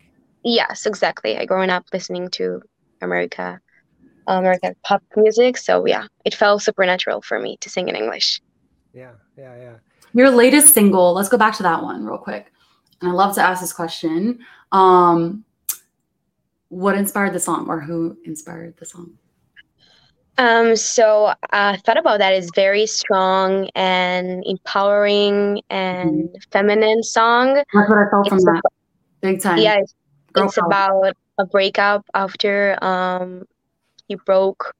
Yes, 0.42 0.86
exactly. 0.86 1.38
I 1.38 1.44
grown 1.44 1.70
up 1.70 1.84
listening 1.92 2.28
to 2.30 2.62
America, 3.00 3.60
American 4.26 4.74
pop 4.82 5.02
music. 5.16 5.56
So 5.56 5.86
yeah, 5.86 6.06
it 6.24 6.34
felt 6.34 6.62
supernatural 6.62 7.22
for 7.22 7.38
me 7.38 7.58
to 7.58 7.68
sing 7.68 7.88
in 7.88 7.94
English. 7.94 8.40
Yeah, 8.92 9.12
yeah, 9.36 9.56
yeah. 9.56 9.74
Your 10.14 10.30
latest 10.30 10.74
single. 10.74 11.12
Let's 11.12 11.28
go 11.28 11.38
back 11.38 11.56
to 11.56 11.62
that 11.62 11.82
one 11.82 12.04
real 12.04 12.18
quick. 12.18 12.52
And 13.02 13.10
I 13.10 13.14
love 13.14 13.34
to 13.34 13.42
ask 13.42 13.60
this 13.60 13.72
question. 13.72 14.38
Um, 14.70 15.44
what 16.68 16.96
inspired 16.96 17.34
the 17.34 17.40
song, 17.40 17.68
or 17.68 17.80
who 17.80 18.16
inspired 18.24 18.76
the 18.78 18.86
song? 18.86 19.18
Um, 20.38 20.76
so 20.76 21.34
I 21.50 21.76
thought 21.78 21.98
about 21.98 22.18
that. 22.20 22.32
It's 22.32 22.50
very 22.54 22.86
strong 22.86 23.68
and 23.74 24.42
empowering 24.46 25.60
and 25.68 26.28
mm-hmm. 26.28 26.50
feminine 26.50 27.02
song. 27.02 27.54
That's 27.54 27.90
what 27.90 27.98
I 27.98 28.10
felt 28.10 28.26
it's 28.26 28.42
from 28.44 28.54
that. 28.54 28.62
Big 29.20 29.42
time. 29.42 29.58
Yeah, 29.58 29.80
it's, 29.80 29.94
it's 30.36 30.56
about 30.56 31.14
a 31.38 31.46
breakup 31.46 32.06
after 32.14 32.78
um 32.82 33.44
he 34.08 34.14
broke 34.14 34.74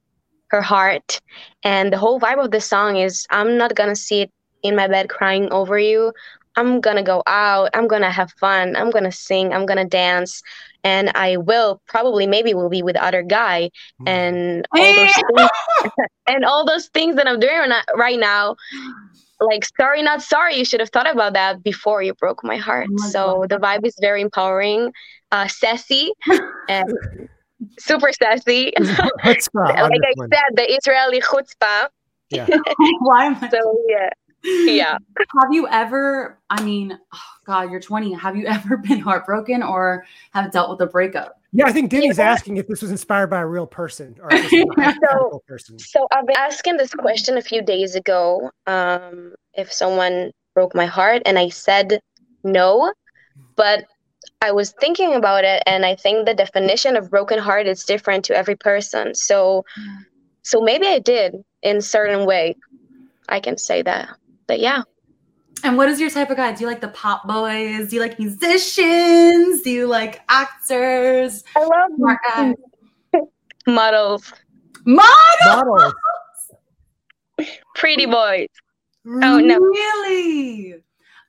her 0.48 0.62
heart, 0.62 1.20
and 1.62 1.92
the 1.92 1.98
whole 1.98 2.18
vibe 2.18 2.42
of 2.42 2.50
the 2.50 2.60
song 2.60 2.96
is 2.96 3.26
I'm 3.30 3.58
not 3.58 3.74
gonna 3.74 3.96
sit 3.96 4.30
in 4.62 4.76
my 4.76 4.88
bed 4.88 5.10
crying 5.10 5.50
over 5.52 5.78
you. 5.78 6.12
I'm 6.56 6.80
gonna 6.80 7.02
go 7.02 7.22
out. 7.26 7.70
I'm 7.74 7.88
gonna 7.88 8.10
have 8.10 8.32
fun. 8.32 8.76
I'm 8.76 8.90
gonna 8.90 9.12
sing. 9.12 9.52
I'm 9.52 9.66
gonna 9.66 9.86
dance 9.86 10.42
and 10.84 11.10
I 11.14 11.36
will 11.36 11.80
probably 11.86 12.26
maybe 12.26 12.54
will 12.54 12.68
be 12.68 12.82
with 12.82 12.96
other 12.96 13.22
guy 13.22 13.70
mm. 14.00 14.08
and 14.08 14.66
all 14.76 14.94
those 14.94 15.12
things, 15.14 15.50
and 16.26 16.44
all 16.44 16.66
those 16.66 16.88
things 16.88 17.16
that 17.16 17.26
I'm 17.26 17.40
doing 17.40 17.70
right 17.96 18.18
now. 18.18 18.56
Like 19.40 19.64
sorry, 19.76 20.02
not 20.02 20.22
sorry. 20.22 20.56
You 20.56 20.64
should 20.64 20.80
have 20.80 20.90
thought 20.90 21.10
about 21.10 21.32
that 21.32 21.62
before 21.64 22.02
you 22.02 22.14
broke 22.14 22.44
my 22.44 22.56
heart. 22.56 22.86
Oh 22.90 22.94
my 22.94 23.08
so 23.08 23.40
God. 23.40 23.48
the 23.48 23.58
vibe 23.58 23.86
is 23.86 23.96
very 24.00 24.22
empowering, 24.22 24.92
uh, 25.32 25.48
sassy, 25.48 26.12
and 26.68 26.92
super 27.78 28.12
sassy. 28.12 28.72
like 28.78 28.98
I 29.00 30.14
said, 30.32 30.54
the 30.54 30.66
Israeli 30.68 31.20
chutzpah. 31.20 31.88
Yeah. 32.30 32.46
Why 33.00 33.26
am 33.26 33.36
I? 33.40 33.48
So 33.50 33.78
yeah 33.88 34.10
yeah. 34.44 34.98
Have 35.40 35.52
you 35.52 35.68
ever, 35.68 36.38
I 36.50 36.62
mean, 36.62 36.98
oh 37.12 37.32
God, 37.44 37.70
you're 37.70 37.80
20. 37.80 38.12
Have 38.14 38.36
you 38.36 38.46
ever 38.46 38.76
been 38.88 38.98
heartbroken 38.98 39.62
or 39.62 40.04
have 40.32 40.50
dealt 40.50 40.70
with 40.70 40.80
a 40.88 40.90
breakup? 40.90 41.40
Yeah, 41.52 41.66
I 41.66 41.72
think 41.72 41.90
Denny's 41.90 42.18
yeah. 42.18 42.30
asking 42.30 42.56
if 42.56 42.66
this 42.66 42.80
was 42.80 42.90
inspired 42.90 43.28
by 43.28 43.40
a 43.40 43.46
real 43.46 43.66
person 43.66 44.16
or 44.22 44.28
a 44.32 44.48
so, 44.48 45.42
person. 45.46 45.78
So 45.78 46.06
I've 46.10 46.26
been 46.26 46.36
asking 46.36 46.78
this 46.78 46.94
question 46.94 47.36
a 47.36 47.42
few 47.42 47.62
days 47.62 47.94
ago. 47.94 48.50
Um, 48.66 49.34
if 49.52 49.70
someone 49.70 50.32
broke 50.54 50.74
my 50.74 50.86
heart, 50.86 51.22
and 51.26 51.38
I 51.38 51.50
said 51.50 52.00
no, 52.42 52.92
but 53.54 53.84
I 54.40 54.52
was 54.52 54.72
thinking 54.80 55.14
about 55.14 55.44
it, 55.44 55.62
and 55.66 55.84
I 55.84 55.94
think 55.94 56.24
the 56.24 56.34
definition 56.34 56.96
of 56.96 57.10
broken 57.10 57.38
heart 57.38 57.66
is 57.66 57.84
different 57.84 58.24
to 58.26 58.36
every 58.36 58.56
person. 58.56 59.14
So, 59.14 59.66
so 60.42 60.62
maybe 60.62 60.86
I 60.86 61.00
did 61.00 61.44
in 61.62 61.82
certain 61.82 62.24
way. 62.24 62.56
I 63.28 63.40
can 63.40 63.58
say 63.58 63.82
that 63.82 64.08
but 64.46 64.60
yeah. 64.60 64.82
And 65.64 65.76
what 65.76 65.88
is 65.88 66.00
your 66.00 66.10
type 66.10 66.30
of 66.30 66.36
guy? 66.36 66.52
Do 66.52 66.62
you 66.62 66.66
like 66.66 66.80
the 66.80 66.88
pop 66.88 67.26
boys? 67.26 67.88
Do 67.88 67.96
you 67.96 68.02
like 68.02 68.18
musicians? 68.18 69.62
Do 69.62 69.70
you 69.70 69.86
like 69.86 70.22
actors? 70.28 71.44
I 71.56 71.64
love 71.64 71.90
models. 73.66 74.32
Models. 74.84 75.04
Models. 75.46 75.94
Pretty 77.74 78.06
boys. 78.06 78.48
Oh 79.06 79.38
no. 79.38 79.58
Really? 79.58 80.74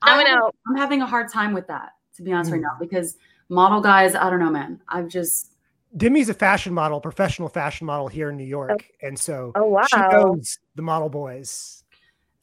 I 0.01 0.24
know. 0.24 0.51
I'm 0.67 0.75
having 0.75 1.01
a 1.01 1.05
hard 1.05 1.32
time 1.32 1.53
with 1.53 1.67
that, 1.67 1.91
to 2.17 2.24
be 2.24 2.34
honest, 2.34 2.50
mm. 2.50 2.53
right 2.53 2.62
now, 2.62 2.77
because 2.79 3.17
model 3.50 3.82
guys, 3.82 4.15
I 4.15 4.29
don't 4.29 4.39
know, 4.39 4.50
man. 4.51 4.82
I've 4.89 5.08
just 5.08 5.53
Demi's 5.96 6.29
a 6.29 6.34
fashion 6.34 6.74
model, 6.74 7.00
professional 7.00 7.50
fashion 7.50 7.86
model 7.86 8.08
here 8.08 8.29
in 8.29 8.38
New 8.38 8.43
York. 8.43 8.72
Oh. 8.72 9.08
And 9.08 9.17
so 9.17 9.51
oh, 9.55 9.65
wow. 9.65 9.86
she 9.86 9.98
knows 9.98 10.60
the 10.75 10.82
model 10.82 11.10
boys. 11.10 11.82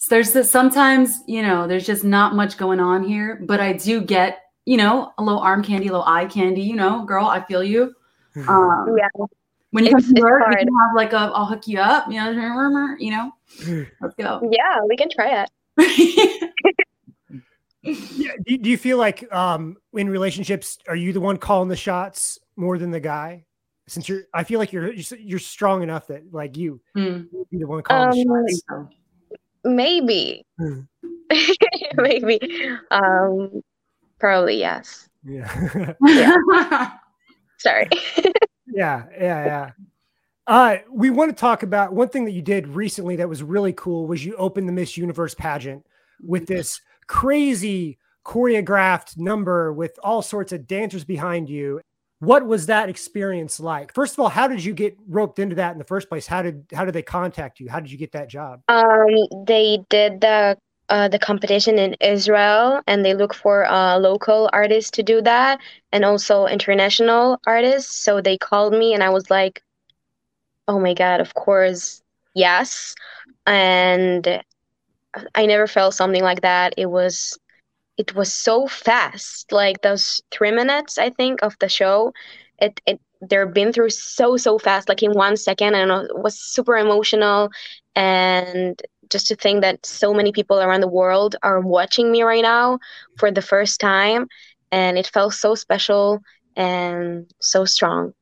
So 0.01 0.15
there's 0.15 0.33
this, 0.33 0.51
sometimes, 0.51 1.23
you 1.27 1.43
know, 1.43 1.67
there's 1.67 1.85
just 1.85 2.05
not 2.05 2.35
much 2.35 2.57
going 2.57 2.81
on 2.81 3.05
here, 3.05 3.39
but 3.43 3.61
I 3.61 3.75
do 3.75 4.01
get, 4.01 4.39
you 4.65 4.79
know, 4.79 5.13
a 5.19 5.23
little 5.23 5.41
arm 5.41 5.63
candy, 5.63 5.89
a 5.89 5.93
little 5.93 6.07
eye 6.07 6.25
candy, 6.25 6.63
you 6.63 6.75
know, 6.75 7.05
girl, 7.05 7.27
I 7.27 7.45
feel 7.45 7.63
you. 7.63 7.95
Um, 8.49 8.97
yeah. 8.97 9.27
When 9.73 9.85
you 9.85 9.95
it's, 9.95 10.07
come 10.07 10.15
to 10.15 10.23
work, 10.23 10.49
we 10.49 10.57
can 10.57 10.69
have 10.69 10.97
like 10.97 11.13
a, 11.13 11.31
I'll 11.35 11.45
hook 11.45 11.69
you 11.69 11.81
up, 11.81 12.11
you 12.11 12.15
know, 12.15 12.31
you 12.99 13.11
know, 13.11 13.31
let's 14.01 14.15
go. 14.15 14.41
Yeah, 14.51 14.79
we 14.89 14.97
can 14.97 15.11
try 15.11 15.45
it. 15.45 16.51
yeah, 17.83 18.33
do, 18.47 18.57
do 18.57 18.71
you 18.71 18.79
feel 18.79 18.97
like 18.97 19.31
um, 19.31 19.77
in 19.93 20.09
relationships, 20.09 20.79
are 20.89 20.97
you 20.97 21.13
the 21.13 21.21
one 21.21 21.37
calling 21.37 21.69
the 21.69 21.77
shots 21.77 22.39
more 22.57 22.79
than 22.79 22.91
the 22.91 23.01
guy? 23.01 23.45
Since 23.87 24.09
you're, 24.09 24.23
I 24.33 24.45
feel 24.45 24.61
like 24.61 24.73
you're 24.73 24.93
you're 24.93 25.39
strong 25.39 25.83
enough 25.83 26.07
that 26.07 26.33
like 26.33 26.57
you, 26.57 26.81
mm. 26.97 27.27
be 27.51 27.59
the 27.59 27.67
one 27.67 27.83
calling 27.83 28.27
um, 28.27 28.45
the 28.47 28.63
shots 28.67 28.95
maybe. 29.65 30.45
Hmm. 30.59 30.81
maybe. 31.95 32.39
Um 32.91 33.63
probably 34.19 34.59
yes. 34.59 35.09
Yeah, 35.25 35.95
yeah. 36.07 36.91
sorry. 37.59 37.89
Yeah 38.73 39.07
yeah 39.19 39.45
yeah. 39.45 39.71
Uh 40.47 40.77
we 40.93 41.11
want 41.11 41.31
to 41.31 41.37
talk 41.37 41.65
about 41.65 41.93
one 41.93 42.09
thing 42.09 42.25
that 42.25 42.31
you 42.31 42.43
did 42.43 42.69
recently 42.69 43.17
that 43.17 43.29
was 43.29 43.43
really 43.43 43.73
cool 43.73 44.07
was 44.07 44.25
you 44.25 44.37
opened 44.37 44.69
the 44.69 44.73
miss 44.73 44.97
universe 44.97 45.35
pageant 45.35 45.85
with 46.23 46.47
this 46.47 46.81
crazy 47.09 47.99
choreographed 48.25 49.19
number 49.19 49.73
with 49.73 49.99
all 50.05 50.23
sorts 50.23 50.53
of 50.53 50.69
dancers 50.69 51.05
behind 51.05 51.49
you 51.51 51.81
what 52.21 52.47
was 52.47 52.67
that 52.67 52.89
experience 52.89 53.59
like 53.59 53.93
first 53.95 54.15
of 54.15 54.21
all 54.21 54.29
how 54.29 54.47
did 54.47 54.63
you 54.63 54.73
get 54.73 54.97
roped 55.09 55.39
into 55.39 55.57
that 55.57 55.73
in 55.73 55.79
the 55.79 55.85
first 55.85 56.09
place 56.09 56.27
how 56.27 56.43
did 56.43 56.65
how 56.73 56.85
did 56.85 56.95
they 56.95 57.03
contact 57.03 57.61
you 57.61 57.69
how 57.69 57.81
did 57.81 57.91
you 57.91 57.99
get 57.99 58.13
that 58.13 58.29
job 58.29 58.63
um 58.69 59.09
they 59.47 59.79
did 59.89 60.21
the 60.21 60.57
uh, 60.91 61.07
the 61.09 61.19
competition 61.21 61.79
in 61.79 61.95
Israel, 62.01 62.83
and 62.89 63.05
they 63.05 63.15
look 63.15 63.33
for 63.33 63.65
uh, 63.65 63.97
local 63.97 64.51
artists 64.53 64.91
to 64.91 65.05
do 65.05 65.23
that, 65.23 65.61
and 65.93 66.05
also 66.05 66.47
international 66.47 67.41
artists. 67.47 67.95
So 67.95 68.21
they 68.21 68.37
called 68.37 68.73
me, 68.73 68.93
and 68.93 69.03
I 69.03 69.11
was 69.11 69.31
like, 69.31 69.63
"Oh 70.67 70.81
my 70.81 70.95
god, 70.95 71.21
of 71.21 71.33
course, 71.35 72.03
yes!" 72.35 72.97
And 73.47 74.43
I 75.35 75.47
never 75.47 75.67
felt 75.67 75.95
something 75.95 76.23
like 76.23 76.43
that. 76.43 76.75
It 76.77 76.87
was 76.87 77.39
it 77.97 78.15
was 78.15 78.33
so 78.33 78.67
fast 78.67 79.53
like 79.53 79.83
those 79.83 80.21
three 80.31 80.51
minutes 80.51 80.99
i 80.99 81.11
think 81.11 81.43
of 81.43 81.57
the 81.61 81.69
show 81.69 82.13
it, 82.59 82.81
it 82.87 83.01
they're 83.23 83.47
been 83.47 83.73
through 83.73 83.91
so 83.91 84.37
so 84.37 84.59
fast 84.59 84.89
like 84.89 85.03
in 85.03 85.13
one 85.13 85.37
second 85.37 85.75
and 85.75 85.91
it 85.91 86.19
was 86.19 86.41
super 86.41 86.77
emotional 86.77 87.51
and 87.95 88.81
just 89.11 89.27
to 89.27 89.37
think 89.37 89.61
that 89.61 89.85
so 89.85 90.15
many 90.15 90.33
people 90.33 90.61
around 90.61 90.81
the 90.81 90.89
world 90.89 91.37
are 91.43 91.61
watching 91.61 92.11
me 92.11 92.23
right 92.23 92.43
now 92.43 92.79
for 93.19 93.31
the 93.31 93.43
first 93.43 93.81
time 93.81 94.27
and 94.73 94.97
it 94.97 95.07
felt 95.07 95.35
so 95.35 95.55
special 95.55 96.21
and 96.57 97.31
so 97.41 97.65
strong. 97.65 98.13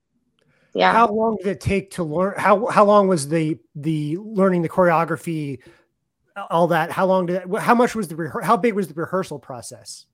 Yeah. 0.75 0.93
How 0.93 1.09
long 1.13 1.37
did 1.37 1.49
it 1.49 1.61
take 1.61 1.91
to 1.93 2.05
learn 2.05 2.35
how 2.37 2.67
how 2.67 2.85
long 2.85 3.09
was 3.09 3.29
the 3.29 3.59
the 3.75 4.17
learning 4.19 4.63
the 4.63 4.69
choreography 4.69 5.59
all 6.51 6.69
that 6.69 6.91
how 6.91 7.07
long 7.07 7.27
did 7.27 7.43
that, 7.43 7.61
how 7.61 7.75
much 7.75 7.95
was 7.95 8.09
the 8.09 8.15
rehe- 8.15 8.43
how 8.43 8.57
big 8.57 8.75
was 8.75 8.89
the 8.89 8.95
rehearsal 8.95 9.39
process 9.39 10.07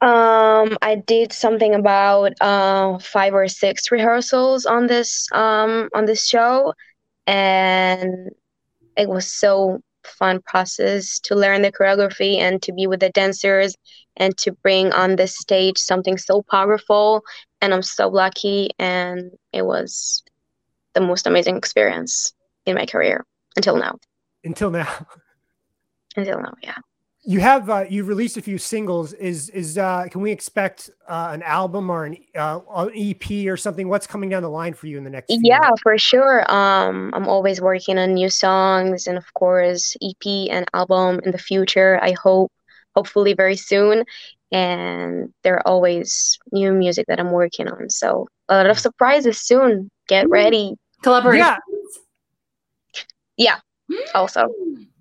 um 0.00 0.76
i 0.82 1.02
did 1.06 1.32
something 1.32 1.74
about 1.74 2.32
uh 2.40 2.98
five 2.98 3.34
or 3.34 3.48
six 3.48 3.90
rehearsals 3.90 4.66
on 4.66 4.86
this 4.86 5.28
um 5.32 5.88
on 5.94 6.04
this 6.06 6.26
show 6.26 6.72
and 7.26 8.30
it 8.96 9.08
was 9.08 9.26
so 9.32 9.80
fun 10.04 10.40
process 10.46 11.18
to 11.20 11.34
learn 11.34 11.62
the 11.62 11.70
choreography 11.70 12.38
and 12.38 12.62
to 12.62 12.72
be 12.72 12.86
with 12.86 13.00
the 13.00 13.10
dancers 13.10 13.76
and 14.16 14.36
to 14.38 14.52
bring 14.62 14.92
on 14.92 15.16
the 15.16 15.26
stage 15.26 15.78
something 15.78 16.16
so 16.16 16.42
powerful 16.50 17.22
and 17.60 17.74
i'm 17.74 17.82
so 17.82 18.08
lucky 18.08 18.70
and 18.78 19.30
it 19.52 19.64
was 19.66 20.22
the 20.94 21.00
most 21.00 21.26
amazing 21.26 21.56
experience 21.56 22.32
in 22.66 22.74
my 22.74 22.86
career 22.86 23.24
until 23.56 23.76
now. 23.76 23.98
Until 24.44 24.70
now. 24.70 24.88
Until 26.16 26.40
now, 26.40 26.54
yeah. 26.62 26.76
You 27.22 27.40
have 27.40 27.68
uh, 27.68 27.84
you've 27.86 28.08
released 28.08 28.38
a 28.38 28.42
few 28.42 28.56
singles. 28.56 29.12
Is 29.12 29.50
is 29.50 29.76
uh, 29.76 30.06
can 30.10 30.22
we 30.22 30.32
expect 30.32 30.88
uh, 31.06 31.30
an 31.32 31.42
album 31.42 31.90
or 31.90 32.06
an, 32.06 32.16
uh, 32.34 32.60
an 32.74 32.90
EP 32.94 33.46
or 33.46 33.58
something? 33.58 33.88
What's 33.90 34.06
coming 34.06 34.30
down 34.30 34.42
the 34.42 34.48
line 34.48 34.72
for 34.72 34.86
you 34.86 34.96
in 34.96 35.04
the 35.04 35.10
next? 35.10 35.26
yeah, 35.28 35.58
months? 35.58 35.82
for 35.82 35.98
sure. 35.98 36.50
Um, 36.50 37.10
I'm 37.12 37.28
always 37.28 37.60
working 37.60 37.98
on 37.98 38.14
new 38.14 38.30
songs 38.30 39.06
and 39.06 39.18
of 39.18 39.34
course 39.34 39.96
EP 40.02 40.50
and 40.50 40.66
album 40.72 41.20
in 41.22 41.32
the 41.32 41.38
future. 41.38 42.02
I 42.02 42.12
hope, 42.12 42.50
hopefully, 42.96 43.34
very 43.34 43.56
soon. 43.56 44.04
And 44.50 45.32
there 45.42 45.56
are 45.56 45.68
always 45.68 46.38
new 46.52 46.72
music 46.72 47.04
that 47.08 47.20
I'm 47.20 47.32
working 47.32 47.68
on. 47.68 47.90
So 47.90 48.28
a 48.48 48.56
lot 48.56 48.66
of 48.66 48.78
mm. 48.78 48.80
surprises 48.80 49.38
soon. 49.38 49.90
Get 50.08 50.26
ready. 50.30 50.74
Collaboration. 51.02 51.58
Yeah. 53.36 53.58
yeah. 53.88 53.96
Also. 54.14 54.48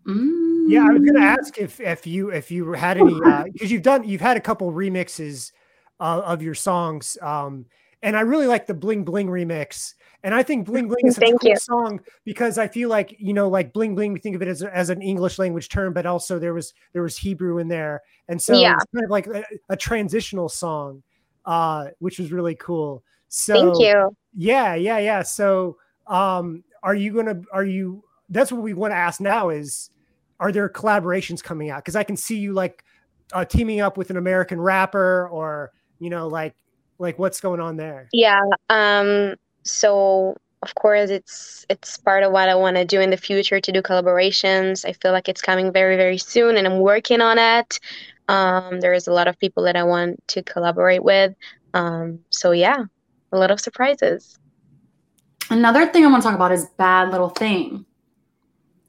Mm. 0.10 0.66
Yeah, 0.70 0.86
I 0.86 0.92
was 0.92 1.02
going 1.02 1.16
to 1.16 1.22
ask 1.22 1.58
if 1.58 1.80
if 1.80 2.06
you 2.06 2.30
if 2.30 2.52
you 2.52 2.72
had 2.74 2.98
any 2.98 3.14
because 3.14 3.46
uh, 3.46 3.46
you've 3.66 3.82
done 3.82 4.08
you've 4.08 4.22
had 4.22 4.38
a 4.38 4.42
couple 4.42 4.72
remixes 4.72 5.52
uh, 6.00 6.22
of 6.24 6.42
your 6.42 6.54
songs, 6.54 7.18
um, 7.22 7.66
and 8.04 8.16
I 8.16 8.22
really 8.22 8.48
like 8.48 8.68
the 8.68 8.74
Bling 8.74 9.04
Bling 9.04 9.28
remix. 9.28 9.96
And 10.22 10.36
I 10.36 10.44
think 10.44 10.66
Bling 10.66 10.88
Bling 10.88 11.08
is 11.08 11.18
a 11.18 11.22
cool 11.22 11.38
you. 11.42 11.56
song 11.56 12.02
because 12.26 12.58
I 12.58 12.68
feel 12.68 12.90
like 12.90 13.16
you 13.18 13.34
know, 13.34 13.48
like 13.48 13.74
Bling 13.74 13.96
Bling, 13.96 14.14
we 14.14 14.20
think 14.20 14.36
of 14.36 14.42
it 14.42 14.48
as, 14.48 14.62
as 14.62 14.90
an 14.90 15.02
English 15.02 15.40
language 15.40 15.70
term, 15.70 15.94
but 15.94 16.06
also 16.06 16.38
there 16.40 16.54
was 16.54 16.74
there 16.94 17.02
was 17.02 17.18
Hebrew 17.18 17.58
in 17.58 17.68
there, 17.68 18.02
and 18.28 18.42
so 18.42 18.54
yeah. 18.54 18.76
it's 18.76 18.86
kind 18.94 19.06
of 19.06 19.12
like 19.12 19.28
a, 19.28 19.44
a 19.70 19.78
transitional 19.78 20.50
song, 20.50 21.04
uh, 21.46 21.88
which 22.00 22.20
was 22.20 22.32
really 22.32 22.56
cool. 22.56 23.04
So 23.30 23.54
thank 23.54 23.80
you. 23.80 24.16
Yeah, 24.36 24.76
yeah, 24.76 24.98
yeah. 24.98 25.24
So, 25.24 25.78
um, 26.06 26.64
are 26.84 26.96
you 26.96 27.14
gonna? 27.14 27.42
Are 27.54 27.64
you? 27.64 28.04
That's 28.28 28.52
what 28.52 28.62
we 28.62 28.74
want 28.74 28.92
to 28.92 28.98
ask 28.98 29.22
now. 29.22 29.50
Is 29.50 29.90
are 30.40 30.52
there 30.52 30.70
collaborations 30.70 31.44
coming 31.44 31.70
out? 31.70 31.84
Because 31.84 31.96
I 31.96 32.04
can 32.04 32.16
see 32.16 32.38
you 32.38 32.54
like 32.54 32.84
uh, 33.34 33.46
teaming 33.46 33.82
up 33.82 33.98
with 33.98 34.10
an 34.10 34.18
American 34.18 34.60
rapper, 34.60 35.28
or 35.30 35.72
you 36.00 36.10
know, 36.10 36.28
like 36.28 36.56
like 36.98 37.20
what's 37.20 37.42
going 37.42 37.60
on 37.60 37.78
there? 37.78 38.08
Yeah. 38.14 38.42
Um. 38.70 39.36
So 39.64 40.36
of 40.62 40.76
course, 40.76 41.10
it's 41.10 41.66
it's 41.70 41.98
part 41.98 42.24
of 42.24 42.32
what 42.32 42.50
I 42.50 42.56
want 42.56 42.78
to 42.78 42.86
do 42.86 43.00
in 43.00 43.10
the 43.10 43.18
future 43.18 43.60
to 43.60 43.72
do 43.72 43.82
collaborations. 43.82 44.86
I 44.88 44.94
feel 44.94 45.12
like 45.12 45.30
it's 45.30 45.42
coming 45.42 45.72
very 45.72 45.96
very 45.96 46.18
soon, 46.18 46.58
and 46.58 46.68
I'm 46.68 46.80
working 46.80 47.22
on 47.22 47.38
it. 47.38 47.80
Um, 48.28 48.80
there 48.80 48.94
is 48.94 49.08
a 49.08 49.14
lot 49.14 49.28
of 49.28 49.40
people 49.40 49.64
that 49.64 49.76
I 49.76 49.84
want 49.84 50.26
to 50.30 50.44
collaborate 50.44 51.04
with. 51.04 51.34
Um, 51.74 52.20
so 52.30 52.52
yeah, 52.52 52.84
a 53.32 53.38
lot 53.38 53.52
of 53.52 53.60
surprises. 53.60 54.38
Another 55.50 55.88
thing 55.88 56.06
I 56.06 56.10
want 56.10 56.22
to 56.22 56.28
talk 56.28 56.36
about 56.36 56.52
is 56.52 56.68
Bad 56.78 57.10
Little 57.10 57.30
Thing. 57.30 57.86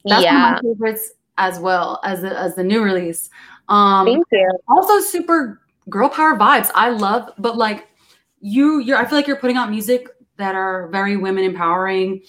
That's 0.05 0.25
yeah. 0.25 0.51
one 0.51 0.59
of 0.59 0.65
my 0.65 0.71
favorites 0.71 1.11
as 1.41 1.59
well 1.59 1.99
as 2.05 2.21
the, 2.21 2.39
as 2.39 2.55
the 2.55 2.63
new 2.63 2.83
release. 2.83 3.31
Um, 3.69 4.07
Thank 4.07 4.27
you. 4.31 4.51
Also, 4.69 5.01
super 5.01 5.61
girl 5.89 6.09
power 6.09 6.37
vibes. 6.37 6.71
I 6.75 6.91
love, 6.91 7.33
but 7.39 7.57
like 7.57 7.89
you, 8.41 8.79
you're. 8.79 8.97
I 8.97 9.05
feel 9.05 9.19
like 9.19 9.27
you're 9.27 9.37
putting 9.37 9.57
out 9.57 9.71
music 9.71 10.07
that 10.37 10.55
are 10.55 10.89
very 10.89 11.17
women 11.17 11.45
empowering, 11.45 12.23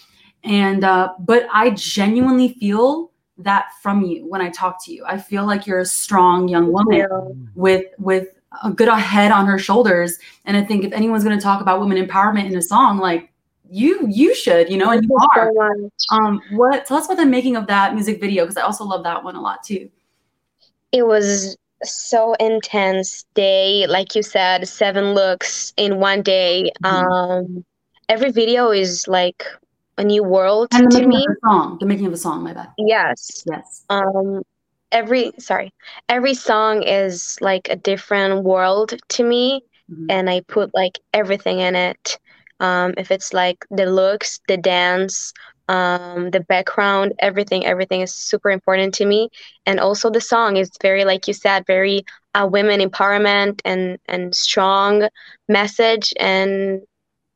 and 0.43 0.83
uh, 0.83 1.13
but 1.19 1.47
I 1.51 1.71
genuinely 1.71 2.53
feel 2.53 3.11
that 3.37 3.69
from 3.81 4.03
you 4.03 4.27
when 4.27 4.41
I 4.41 4.49
talk 4.49 4.83
to 4.85 4.93
you. 4.93 5.03
I 5.05 5.17
feel 5.17 5.45
like 5.45 5.67
you're 5.67 5.79
a 5.79 5.85
strong 5.85 6.47
young 6.47 6.71
woman 6.71 7.51
with 7.55 7.85
with 7.97 8.27
a 8.63 8.71
good 8.71 8.89
head 8.89 9.31
on 9.31 9.45
her 9.45 9.57
shoulders. 9.57 10.17
And 10.45 10.57
I 10.57 10.63
think 10.63 10.83
if 10.83 10.93
anyone's 10.93 11.23
going 11.23 11.37
to 11.37 11.43
talk 11.43 11.61
about 11.61 11.79
women 11.79 12.05
empowerment 12.05 12.45
in 12.45 12.55
a 12.55 12.61
song, 12.61 12.97
like 12.97 13.30
you 13.71 14.05
you 14.09 14.35
should 14.35 14.69
you 14.69 14.77
know 14.77 14.91
and 14.91 15.05
you 15.05 15.17
are. 15.35 15.73
um 16.11 16.41
what 16.51 16.85
tell 16.85 16.97
us 16.97 17.05
about 17.05 17.15
the 17.17 17.25
making 17.25 17.55
of 17.55 17.67
that 17.67 17.93
music 17.93 18.19
video 18.19 18.43
because 18.43 18.57
i 18.57 18.61
also 18.61 18.83
love 18.83 19.03
that 19.03 19.23
one 19.23 19.35
a 19.35 19.41
lot 19.41 19.63
too. 19.63 19.89
It 20.91 21.07
was 21.07 21.55
so 21.83 22.33
intense 22.33 23.25
day 23.33 23.87
like 23.87 24.13
you 24.13 24.23
said 24.23 24.67
seven 24.67 25.13
looks 25.13 25.73
in 25.77 25.97
one 25.97 26.21
day. 26.21 26.71
Mm-hmm. 26.83 27.07
um 27.07 27.65
every 28.09 28.31
video 28.31 28.71
is 28.71 29.07
like 29.07 29.45
a 29.97 30.03
new 30.03 30.23
world 30.23 30.67
and 30.73 30.91
the 30.91 30.99
to 30.99 31.07
me. 31.07 31.25
the 31.25 31.35
song 31.43 31.77
the 31.79 31.85
making 31.85 32.07
of 32.07 32.13
a 32.13 32.17
song 32.17 32.43
my 32.43 32.53
bad. 32.53 32.67
Yes. 32.77 33.43
Yes. 33.49 33.85
Um 33.89 34.41
every 34.91 35.31
sorry 35.39 35.73
every 36.09 36.33
song 36.33 36.83
is 36.83 37.37
like 37.39 37.69
a 37.69 37.77
different 37.77 38.43
world 38.43 38.93
to 39.07 39.23
me 39.23 39.63
mm-hmm. 39.89 40.07
and 40.09 40.29
i 40.29 40.41
put 40.41 40.69
like 40.73 40.99
everything 41.13 41.59
in 41.59 41.75
it 41.75 42.19
um, 42.61 42.93
if 42.97 43.11
it's 43.11 43.33
like 43.33 43.65
the 43.71 43.87
looks 43.87 44.39
the 44.47 44.57
dance 44.57 45.33
um, 45.69 46.31
the 46.31 46.41
background 46.41 47.13
everything 47.19 47.65
everything 47.65 48.01
is 48.01 48.13
super 48.13 48.49
important 48.51 48.93
to 48.95 49.05
me. 49.05 49.29
And 49.65 49.79
also 49.79 50.09
the 50.09 50.21
song 50.21 50.57
is 50.57 50.69
very 50.81 51.05
like 51.05 51.27
you 51.27 51.33
said 51.33 51.65
very 51.67 52.05
uh, 52.35 52.47
women 52.49 52.81
empowerment 52.81 53.61
and 53.65 53.99
and 54.07 54.35
strong 54.35 55.09
message. 55.49 56.13
And 56.19 56.81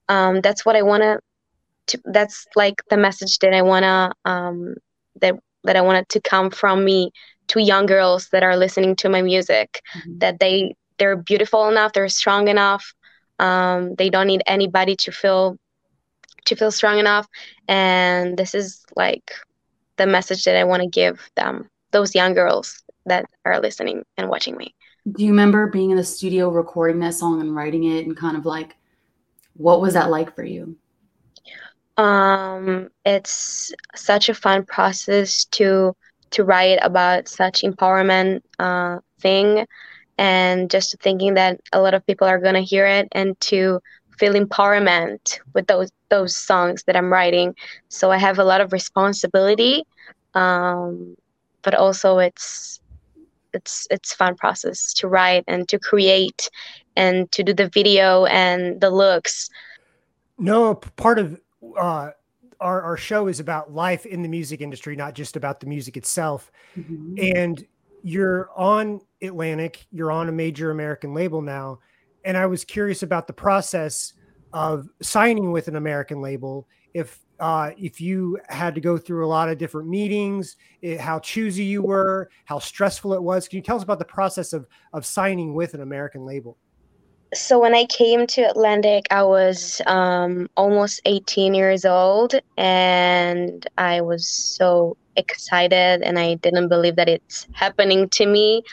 um, 0.10 0.42
that's 0.42 0.66
what 0.66 0.76
i 0.76 0.82
want 0.82 1.04
to 1.88 2.00
that's 2.06 2.46
like 2.56 2.82
the 2.90 2.98
message 2.98 3.40
that 3.40 3.54
i 3.54 3.62
want 3.62 3.84
to 3.84 4.32
um, 4.32 4.76
that 5.22 5.36
that 5.64 5.76
i 5.76 5.82
wanted 5.82 6.08
to 6.10 6.22
come 6.22 6.50
from 6.50 6.84
me 6.86 7.12
to 7.48 7.62
young 7.62 7.86
girls 7.86 8.30
that 8.30 8.44
are 8.44 8.58
listening 8.58 8.96
to 8.98 9.10
my 9.10 9.22
music. 9.22 9.82
Mm-hmm. 9.96 10.20
that 10.20 10.40
they 10.40 10.76
they're 10.98 11.18
beautiful 11.18 11.68
enough 11.70 11.94
they're 11.94 12.10
strong 12.10 12.48
enough 12.48 12.94
um, 13.40 13.96
they 13.96 14.10
don't 14.10 14.28
need 14.28 14.44
anybody 14.48 14.96
to 14.98 15.12
feel 15.12 15.58
to 16.46 16.56
feel 16.56 16.72
strong 16.72 17.00
enough. 17.00 17.28
And 17.68 18.38
this 18.38 18.54
is 18.54 18.86
like 18.96 19.32
the 19.98 20.06
message 20.06 20.44
that 20.44 20.58
i 20.58 20.64
want 20.64 20.84
to 20.84 20.90
give 20.90 21.30
them 21.36 21.70
those 21.92 22.14
young 22.14 22.34
girls 22.34 22.84
that 23.06 23.26
are 23.46 23.62
listening 23.62 24.04
and 24.18 24.30
watching 24.30 24.58
me. 24.58 24.76
Do 25.10 25.24
you 25.24 25.32
remember 25.32 25.68
being 25.68 25.92
in 25.92 25.98
the 25.98 26.04
studio 26.04 26.50
recording 26.50 27.00
that 27.00 27.14
song 27.14 27.40
and 27.40 27.56
writing 27.56 27.84
it 27.86 28.06
and 28.06 28.18
kind 28.18 28.36
of 28.36 28.46
like 28.46 28.76
what 29.54 29.80
was 29.80 29.94
that 29.94 30.10
like 30.10 30.36
for 30.36 30.44
you? 30.44 30.76
Um 31.98 32.90
it's 33.06 33.74
such 33.96 34.28
a 34.28 34.34
fun 34.34 34.66
process 34.66 35.46
to 35.52 35.96
to 36.32 36.44
write 36.44 36.80
about 36.82 37.30
such 37.30 37.62
empowerment 37.62 38.42
uh, 38.60 39.00
thing 39.22 39.66
and 40.18 40.70
just 40.70 40.96
thinking 41.02 41.34
that 41.36 41.60
a 41.74 41.82
lot 41.82 41.94
of 41.94 42.06
people 42.06 42.28
are 42.28 42.40
going 42.40 42.56
to 42.56 42.62
hear 42.62 42.86
it 42.88 43.08
and 43.12 43.40
to 43.42 43.82
feel 44.18 44.34
empowerment 44.34 45.40
with 45.54 45.68
those 45.68 45.92
those 46.10 46.36
songs 46.36 46.84
that 46.84 46.96
I'm 46.96 47.12
writing. 47.12 47.56
So 47.90 48.12
I 48.12 48.18
have 48.18 48.40
a 48.40 48.44
lot 48.44 48.62
of 48.62 48.72
responsibility, 48.72 49.84
um, 50.34 51.18
but 51.64 51.76
also 51.76 52.20
it's 52.20 52.80
it's 53.54 53.88
it's 53.90 54.14
fun 54.14 54.36
process 54.36 54.94
to 54.94 55.08
write 55.08 55.44
and 55.48 55.68
to 55.70 55.80
create 55.80 56.50
and 56.96 57.32
to 57.32 57.44
do 57.44 57.54
the 57.54 57.70
video 57.70 58.26
and 58.26 58.80
the 58.82 58.90
looks. 58.90 59.50
No, 60.38 60.76
part 60.76 61.20
of 61.20 61.40
uh, 61.78 62.12
our 62.60 62.82
our 62.82 62.98
show 62.98 63.28
is 63.28 63.40
about 63.40 63.74
life 63.74 64.06
in 64.06 64.22
the 64.22 64.30
music 64.30 64.62
industry, 64.62 64.96
not 64.96 65.16
just 65.16 65.36
about 65.36 65.60
the 65.60 65.66
music 65.66 65.98
itself. 65.98 66.52
Mm-hmm. 66.78 67.16
And 67.36 67.66
you're 68.04 68.50
on 68.56 69.02
Atlantic, 69.26 69.86
you're 69.92 70.12
on 70.12 70.30
a 70.30 70.32
major 70.32 70.72
American 70.72 71.14
label 71.14 71.42
now, 71.42 71.80
and 72.24 72.38
I 72.38 72.46
was 72.46 72.66
curious 72.66 73.04
about 73.04 73.28
the 73.28 73.34
process 73.34 74.14
of 74.54 74.88
signing 75.02 75.52
with 75.52 75.68
an 75.68 75.76
American 75.76 76.22
label. 76.22 76.68
If 76.94 77.20
uh, 77.40 77.72
if 77.78 78.00
you 78.00 78.40
had 78.48 78.74
to 78.76 78.82
go 78.82 78.98
through 78.98 79.26
a 79.26 79.28
lot 79.28 79.50
of 79.50 79.58
different 79.58 79.90
meetings, 79.90 80.56
it, 80.82 81.02
how 81.02 81.20
choosy 81.20 81.66
you 81.66 81.82
were, 81.82 82.30
how 82.46 82.60
stressful 82.60 83.14
it 83.14 83.22
was. 83.22 83.48
Can 83.48 83.58
you 83.58 83.62
tell 83.62 83.76
us 83.76 83.84
about 83.84 84.00
the 84.00 84.06
process 84.06 84.54
of 84.54 84.68
of 84.94 85.06
signing 85.06 85.54
with 85.54 85.74
an 85.74 85.82
American 85.82 86.26
label? 86.26 86.58
So 87.34 87.60
when 87.60 87.76
I 87.76 87.86
came 87.86 88.28
to 88.28 88.44
Atlantic, 88.44 89.08
I 89.12 89.24
was 89.24 89.82
um, 89.88 90.50
almost 90.56 91.02
18 91.06 91.54
years 91.54 91.84
old, 91.84 92.36
and 92.56 93.68
I 93.78 94.00
was 94.00 94.28
so 94.28 94.96
excited 95.16 96.02
and 96.02 96.20
I 96.20 96.36
didn't 96.36 96.68
believe 96.68 96.96
that 96.96 97.10
it's 97.10 97.48
happening 97.54 98.10
to 98.10 98.26
me. 98.26 98.64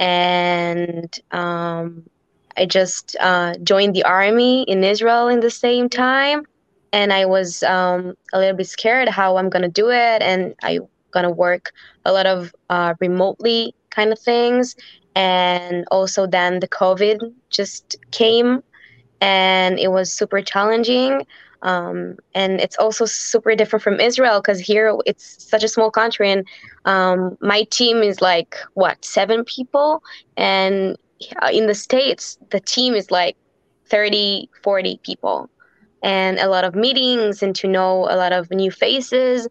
And 0.00 1.20
um, 1.30 2.08
I 2.56 2.66
just 2.66 3.16
uh, 3.20 3.54
joined 3.62 3.94
the 3.94 4.04
army 4.04 4.64
in 4.64 4.82
Israel 4.82 5.28
in 5.28 5.40
the 5.40 5.50
same 5.50 5.88
time. 5.88 6.44
And 6.92 7.12
I 7.12 7.26
was 7.26 7.62
um, 7.62 8.14
a 8.32 8.38
little 8.38 8.56
bit 8.56 8.66
scared 8.68 9.08
how 9.08 9.36
I'm 9.36 9.50
to 9.62 9.68
do 9.68 9.90
it. 9.90 10.22
And 10.22 10.54
I'm 10.62 10.88
to 11.24 11.30
work 11.30 11.72
a 12.04 12.12
lot 12.12 12.26
of 12.26 12.54
uh, 12.70 12.94
remotely 13.00 13.74
kind 13.90 14.12
of 14.12 14.18
things. 14.18 14.76
And 15.14 15.84
also, 15.90 16.26
then 16.26 16.60
the 16.60 16.68
COVID 16.68 17.32
just 17.50 17.96
came 18.10 18.62
and 19.20 19.78
it 19.78 19.92
was 19.92 20.12
super 20.12 20.40
challenging. 20.42 21.26
Um, 21.62 22.16
and 22.34 22.60
it's 22.60 22.76
also 22.76 23.04
super 23.06 23.54
different 23.54 23.82
from 23.82 24.00
Israel 24.00 24.40
because 24.40 24.60
here 24.60 24.94
it's 25.06 25.36
such 25.48 25.62
a 25.64 25.68
small 25.68 25.90
country, 25.90 26.30
and 26.30 26.46
um, 26.84 27.36
my 27.40 27.64
team 27.70 28.02
is 28.02 28.20
like 28.20 28.56
what 28.74 29.04
seven 29.04 29.44
people, 29.44 30.02
and 30.36 30.96
in 31.52 31.66
the 31.66 31.74
states 31.74 32.38
the 32.50 32.60
team 32.60 32.94
is 32.94 33.10
like 33.10 33.36
30, 33.86 34.48
40 34.62 35.00
people. 35.04 35.50
and 36.02 36.38
a 36.38 36.48
lot 36.48 36.64
of 36.64 36.74
meetings 36.74 37.42
and 37.42 37.54
to 37.56 37.68
know 37.68 38.06
a 38.10 38.16
lot 38.16 38.32
of 38.32 38.50
new 38.50 38.70
faces. 38.70 39.48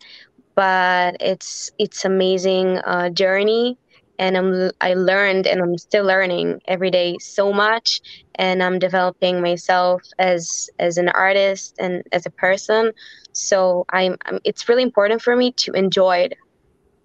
But 0.56 1.18
it's 1.20 1.72
it's 1.78 2.06
amazing 2.06 2.80
uh, 2.80 3.10
journey, 3.10 3.78
and 4.20 4.38
I'm 4.38 4.72
I 4.82 4.94
learned 4.94 5.48
and 5.48 5.62
I'm 5.62 5.78
still 5.78 6.06
learning 6.06 6.62
every 6.68 6.92
day 6.92 7.18
so 7.20 7.52
much, 7.52 8.02
and 8.36 8.62
I'm 8.62 8.78
developing 8.78 9.42
myself 9.42 10.04
as 10.20 10.70
as 10.78 10.98
an 10.98 11.10
artist 11.10 11.76
and 11.80 12.04
as 12.12 12.26
a 12.26 12.30
person. 12.30 12.92
So 13.32 13.86
I'm, 13.90 14.18
I'm 14.26 14.40
it's 14.44 14.68
really 14.68 14.84
important 14.84 15.22
for 15.22 15.36
me 15.36 15.54
to 15.54 15.72
enjoy 15.72 16.18
it 16.18 16.34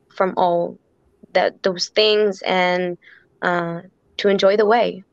from 0.09 0.35
all 0.37 0.77
that 1.33 1.63
those 1.63 1.89
things 1.89 2.43
and 2.43 2.99
uh, 3.43 3.83
to 4.17 4.29
enjoy 4.29 4.57
the 4.57 4.67
way. 4.67 5.05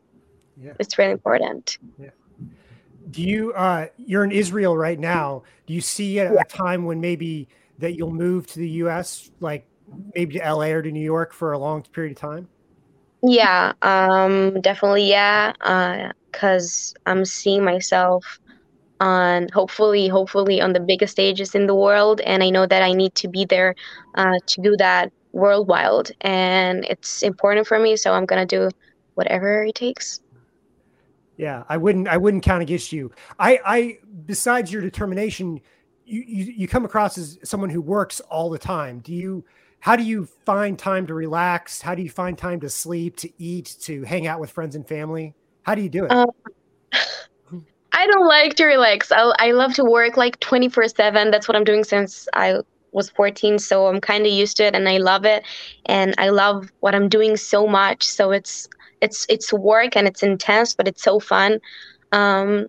Yeah. 0.59 0.73
It's 0.79 0.97
really 0.97 1.11
important. 1.11 1.77
Yeah. 1.99 2.09
Do 3.11 3.21
you 3.21 3.53
uh 3.53 3.87
you're 3.97 4.23
in 4.23 4.31
Israel 4.31 4.75
right 4.75 4.99
now. 4.99 5.43
Do 5.67 5.73
you 5.73 5.81
see 5.81 6.17
a, 6.17 6.33
yeah. 6.33 6.41
a 6.41 6.45
time 6.45 6.85
when 6.85 6.99
maybe 6.99 7.47
that 7.77 7.93
you'll 7.93 8.13
move 8.13 8.47
to 8.47 8.59
the 8.59 8.69
US 8.85 9.29
like 9.39 9.65
maybe 10.15 10.35
to 10.35 10.45
LA 10.45 10.67
or 10.67 10.81
to 10.81 10.91
New 10.91 11.03
York 11.03 11.33
for 11.33 11.51
a 11.53 11.59
long 11.59 11.83
period 11.83 12.11
of 12.11 12.17
time? 12.17 12.49
Yeah, 13.23 13.73
um 13.81 14.61
definitely 14.61 15.09
yeah. 15.09 15.53
Uh 15.61 16.11
cuz 16.31 16.93
I'm 17.05 17.25
seeing 17.25 17.63
myself 17.63 18.39
on 19.01 19.49
hopefully 19.53 20.07
hopefully 20.09 20.61
on 20.61 20.73
the 20.73 20.79
biggest 20.79 21.13
stages 21.13 21.55
in 21.55 21.67
the 21.67 21.75
world 21.75 22.21
and 22.21 22.43
I 22.43 22.49
know 22.51 22.65
that 22.67 22.83
I 22.83 22.93
need 22.93 23.15
to 23.15 23.27
be 23.29 23.45
there 23.45 23.75
uh 24.15 24.39
to 24.47 24.61
do 24.61 24.77
that 24.77 25.11
worldwide 25.33 26.11
and 26.21 26.85
it's 26.85 27.23
important 27.23 27.67
for 27.67 27.79
me 27.79 27.97
so 27.97 28.13
I'm 28.13 28.25
going 28.25 28.47
to 28.47 28.57
do 28.57 28.69
whatever 29.15 29.63
it 29.65 29.75
takes. 29.75 30.21
Yeah, 31.37 31.63
I 31.69 31.77
wouldn't. 31.77 32.07
I 32.07 32.17
wouldn't 32.17 32.43
count 32.43 32.61
against 32.61 32.91
you. 32.91 33.11
I, 33.39 33.59
I 33.65 33.97
besides 34.25 34.71
your 34.71 34.81
determination, 34.81 35.61
you, 36.05 36.23
you 36.27 36.53
you 36.57 36.67
come 36.67 36.85
across 36.85 37.17
as 37.17 37.39
someone 37.43 37.69
who 37.69 37.81
works 37.81 38.19
all 38.21 38.49
the 38.49 38.59
time. 38.59 38.99
Do 38.99 39.13
you? 39.13 39.45
How 39.81 39.95
do 39.95 40.03
you 40.03 40.27
find 40.45 40.77
time 40.77 41.07
to 41.07 41.13
relax? 41.15 41.81
How 41.81 41.95
do 41.95 42.03
you 42.03 42.09
find 42.09 42.37
time 42.37 42.59
to 42.59 42.69
sleep, 42.69 43.17
to 43.17 43.29
eat, 43.39 43.75
to 43.81 44.03
hang 44.03 44.27
out 44.27 44.39
with 44.39 44.51
friends 44.51 44.75
and 44.75 44.87
family? 44.87 45.33
How 45.63 45.73
do 45.73 45.81
you 45.81 45.89
do 45.89 46.05
it? 46.05 46.11
Um, 46.11 46.29
I 47.91 48.05
don't 48.05 48.27
like 48.27 48.53
to 48.55 48.65
relax. 48.65 49.11
I, 49.11 49.33
I 49.39 49.51
love 49.51 49.73
to 49.73 49.83
work 49.83 50.17
like 50.17 50.39
24 50.39 50.87
7. 50.87 51.31
That's 51.31 51.47
what 51.47 51.57
I'm 51.57 51.63
doing 51.63 51.83
since 51.83 52.27
I 52.33 52.59
was 52.91 53.09
14. 53.09 53.57
So 53.57 53.87
I'm 53.87 53.99
kind 53.99 54.23
of 54.23 54.31
used 54.31 54.57
to 54.57 54.65
it 54.65 54.75
and 54.75 54.87
I 54.87 54.99
love 54.99 55.25
it. 55.25 55.43
And 55.87 56.13
I 56.19 56.29
love 56.29 56.71
what 56.81 56.93
I'm 56.93 57.09
doing 57.09 57.35
so 57.35 57.65
much. 57.65 58.07
So 58.07 58.29
it's 58.29 58.69
it's 59.01 59.25
it's 59.29 59.51
work 59.51 59.97
and 59.97 60.07
it's 60.07 60.21
intense, 60.21 60.75
but 60.75 60.87
it's 60.87 61.01
so 61.01 61.19
fun. 61.19 61.59
Um, 62.11 62.67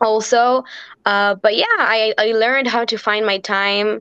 also, 0.00 0.62
uh, 1.06 1.34
but 1.34 1.56
yeah, 1.56 1.64
I 1.78 2.14
I 2.18 2.26
learned 2.32 2.68
how 2.68 2.84
to 2.84 2.96
find 2.96 3.26
my 3.26 3.38
time 3.38 4.00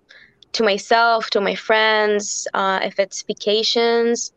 to 0.53 0.63
myself, 0.63 1.29
to 1.31 1.41
my 1.41 1.55
friends, 1.55 2.47
uh, 2.53 2.79
if 2.83 2.99
it's 2.99 3.21
vacations, 3.23 4.31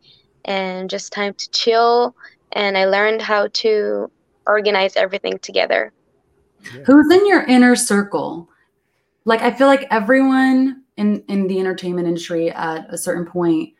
and 0.45 0.91
just 0.91 1.13
time 1.13 1.35
to 1.35 1.51
chill. 1.51 2.15
And 2.53 2.77
I 2.77 2.85
learned 2.85 3.23
how 3.23 3.49
to 3.49 4.11
organize 4.47 4.97
everything 4.97 5.39
together. 5.39 5.93
Yeah. 6.65 6.83
Who's 6.85 7.11
in 7.11 7.27
your 7.27 7.45
inner 7.45 7.77
circle? 7.77 8.49
Like 9.25 9.41
I 9.43 9.51
feel 9.53 9.67
like 9.67 9.87
everyone 9.91 10.83
in 10.97 11.25
in 11.29 11.47
the 11.47 11.61
entertainment 11.61 12.09
industry 12.09 12.51
at 12.51 12.93
a 12.93 12.99
certain 12.99 13.25
point 13.25 13.73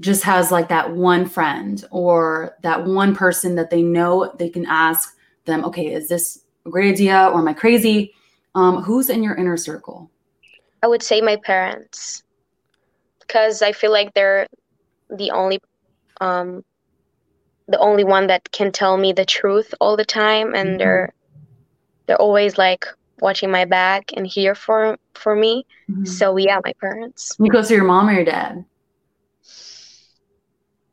just 0.00 0.22
has 0.24 0.50
like 0.50 0.68
that 0.68 0.92
one 0.96 1.26
friend 1.26 1.84
or 1.90 2.56
that 2.62 2.86
one 2.86 3.14
person 3.14 3.54
that 3.56 3.70
they 3.70 3.82
know 3.82 4.32
they 4.38 4.48
can 4.48 4.64
ask 4.66 5.14
them, 5.44 5.64
okay, 5.64 5.92
is 5.92 6.08
this 6.08 6.42
a 6.64 6.70
great 6.70 6.92
idea 6.92 7.28
or 7.32 7.40
am 7.40 7.48
I 7.48 7.52
crazy? 7.52 8.14
Um, 8.54 8.82
who's 8.82 9.10
in 9.10 9.22
your 9.22 9.34
inner 9.34 9.56
circle? 9.56 10.10
I 10.82 10.86
would 10.86 11.02
say 11.02 11.20
my 11.20 11.36
parents 11.36 12.22
because 13.20 13.62
I 13.62 13.72
feel 13.72 13.92
like 13.92 14.12
they're 14.14 14.46
the 15.08 15.30
only 15.30 15.60
um, 16.20 16.64
the 17.68 17.78
only 17.78 18.04
one 18.04 18.26
that 18.26 18.50
can 18.50 18.72
tell 18.72 18.96
me 18.96 19.12
the 19.12 19.24
truth 19.24 19.72
all 19.80 19.96
the 19.96 20.04
time 20.04 20.54
and 20.54 20.70
mm-hmm. 20.70 20.78
they're 20.78 21.12
they're 22.06 22.20
always 22.20 22.58
like 22.58 22.86
watching 23.20 23.50
my 23.50 23.64
back 23.64 24.10
and 24.16 24.26
here 24.26 24.54
for 24.54 24.98
for 25.14 25.36
me. 25.36 25.64
Mm-hmm. 25.90 26.04
So 26.04 26.36
yeah, 26.36 26.60
my 26.64 26.72
parents. 26.80 27.36
You 27.38 27.50
go 27.50 27.62
to 27.62 27.74
your 27.74 27.84
mom 27.84 28.08
or 28.08 28.12
your 28.12 28.24
dad? 28.24 28.64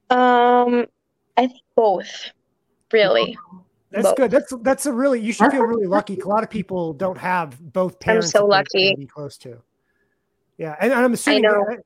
Um, 0.09 0.85
I 1.35 1.47
think 1.47 1.61
both. 1.75 2.31
Really. 2.91 3.37
That's 3.91 4.07
both. 4.09 4.15
good. 4.17 4.31
That's 4.31 4.53
that's 4.61 4.85
a 4.85 4.93
really 4.93 5.19
you 5.19 5.33
should 5.33 5.51
feel 5.51 5.63
really 5.63 5.87
lucky. 5.87 6.19
A 6.19 6.27
lot 6.27 6.43
of 6.43 6.49
people 6.49 6.93
don't 6.93 7.17
have 7.17 7.59
both 7.59 7.99
parents. 7.99 8.27
I'm 8.27 8.41
so 8.41 8.45
lucky. 8.45 8.95
Be 8.95 9.07
close 9.07 9.37
to. 9.39 9.61
Yeah, 10.57 10.75
and, 10.79 10.93
I'm 10.93 11.13
assuming. 11.13 11.45
I 11.45 11.49
know. 11.49 11.77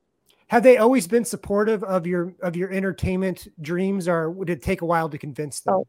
Have 0.48 0.64
they 0.64 0.78
always 0.78 1.08
been 1.08 1.24
supportive 1.24 1.84
of 1.84 2.06
your 2.06 2.34
of 2.42 2.56
your 2.56 2.72
entertainment 2.72 3.48
dreams, 3.62 4.08
or 4.08 4.30
would 4.30 4.50
it 4.50 4.62
take 4.62 4.82
a 4.82 4.86
while 4.86 5.10
to 5.10 5.18
convince 5.18 5.62
them? 5.62 5.76
Oh. 5.76 5.88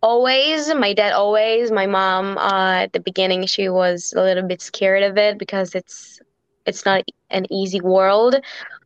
Always, 0.00 0.72
my 0.74 0.94
dad 0.94 1.12
always. 1.12 1.72
My 1.72 1.86
mom, 1.86 2.38
uh, 2.38 2.84
at 2.84 2.92
the 2.92 3.00
beginning, 3.00 3.46
she 3.46 3.68
was 3.68 4.14
a 4.16 4.22
little 4.22 4.46
bit 4.46 4.62
scared 4.62 5.02
of 5.02 5.18
it 5.18 5.38
because 5.38 5.74
it's 5.74 6.20
it's 6.66 6.84
not 6.84 7.04
an 7.30 7.52
easy 7.52 7.80
world. 7.80 8.36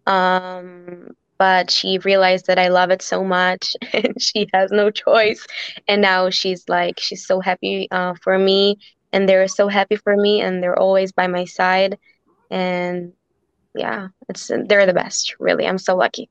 Um, 0.07 1.11
but 1.43 1.73
she 1.73 1.99
realized 1.99 2.47
that 2.47 2.59
I 2.59 2.69
love 2.69 2.91
it 2.91 3.03
so 3.03 3.25
much 3.25 3.75
and 3.93 4.21
she 4.23 4.49
has 4.55 4.71
no 4.71 4.91
choice. 4.91 5.45
And 5.89 6.01
now 6.01 6.31
she's 6.31 6.69
like, 6.69 7.01
she's 7.01 7.27
so 7.27 7.41
happy 7.41 7.89
uh, 7.91 8.15
for 8.23 8.39
me 8.39 8.79
and 9.13 9.29
they're 9.29 9.49
so 9.49 9.67
happy 9.67 9.97
for 9.97 10.17
me 10.17 10.41
and 10.41 10.63
they're 10.63 10.79
always 10.79 11.11
by 11.11 11.27
my 11.27 11.45
side. 11.45 11.99
And 12.53 13.15
yeah, 13.75 14.09
it's 14.29 14.51
they're 14.67 14.85
the 14.85 14.93
best, 14.93 15.37
really. 15.41 15.67
I'm 15.67 15.79
so 15.79 15.97
lucky. 15.97 16.29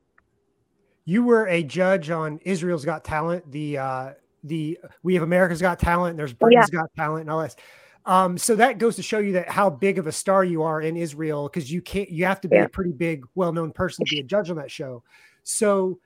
You 1.05 1.23
were 1.23 1.47
a 1.47 1.63
judge 1.63 2.11
on 2.11 2.39
Israel's 2.43 2.85
Got 2.85 3.03
Talent, 3.03 3.51
the 3.51 3.79
uh, 3.79 4.11
the 4.43 4.77
We 5.01 5.15
Have 5.15 5.23
America's 5.23 5.61
Got 5.61 5.79
Talent, 5.79 6.11
and 6.11 6.19
there's 6.19 6.33
Britain's 6.33 6.69
yeah. 6.71 6.81
Got 6.81 6.91
Talent, 6.95 7.21
and 7.21 7.31
all 7.31 7.41
this. 7.41 7.55
Um, 8.05 8.37
so 8.37 8.55
that 8.55 8.77
goes 8.77 8.95
to 8.97 9.03
show 9.03 9.17
you 9.17 9.33
that 9.33 9.49
how 9.49 9.71
big 9.71 9.97
of 9.97 10.05
a 10.05 10.11
star 10.11 10.43
you 10.43 10.61
are 10.61 10.79
in 10.81 10.95
Israel 10.95 11.49
because 11.49 11.71
you 11.71 11.81
can't 11.81 12.09
you 12.09 12.25
have 12.25 12.39
to 12.41 12.47
be 12.47 12.55
yeah. 12.55 12.65
a 12.65 12.69
pretty 12.69 12.91
big, 12.91 13.25
well-known 13.33 13.71
person 13.71 14.05
to 14.05 14.09
be 14.09 14.19
a 14.19 14.23
judge 14.23 14.51
on 14.51 14.57
that 14.57 14.69
show. 14.69 15.03
So 15.43 15.99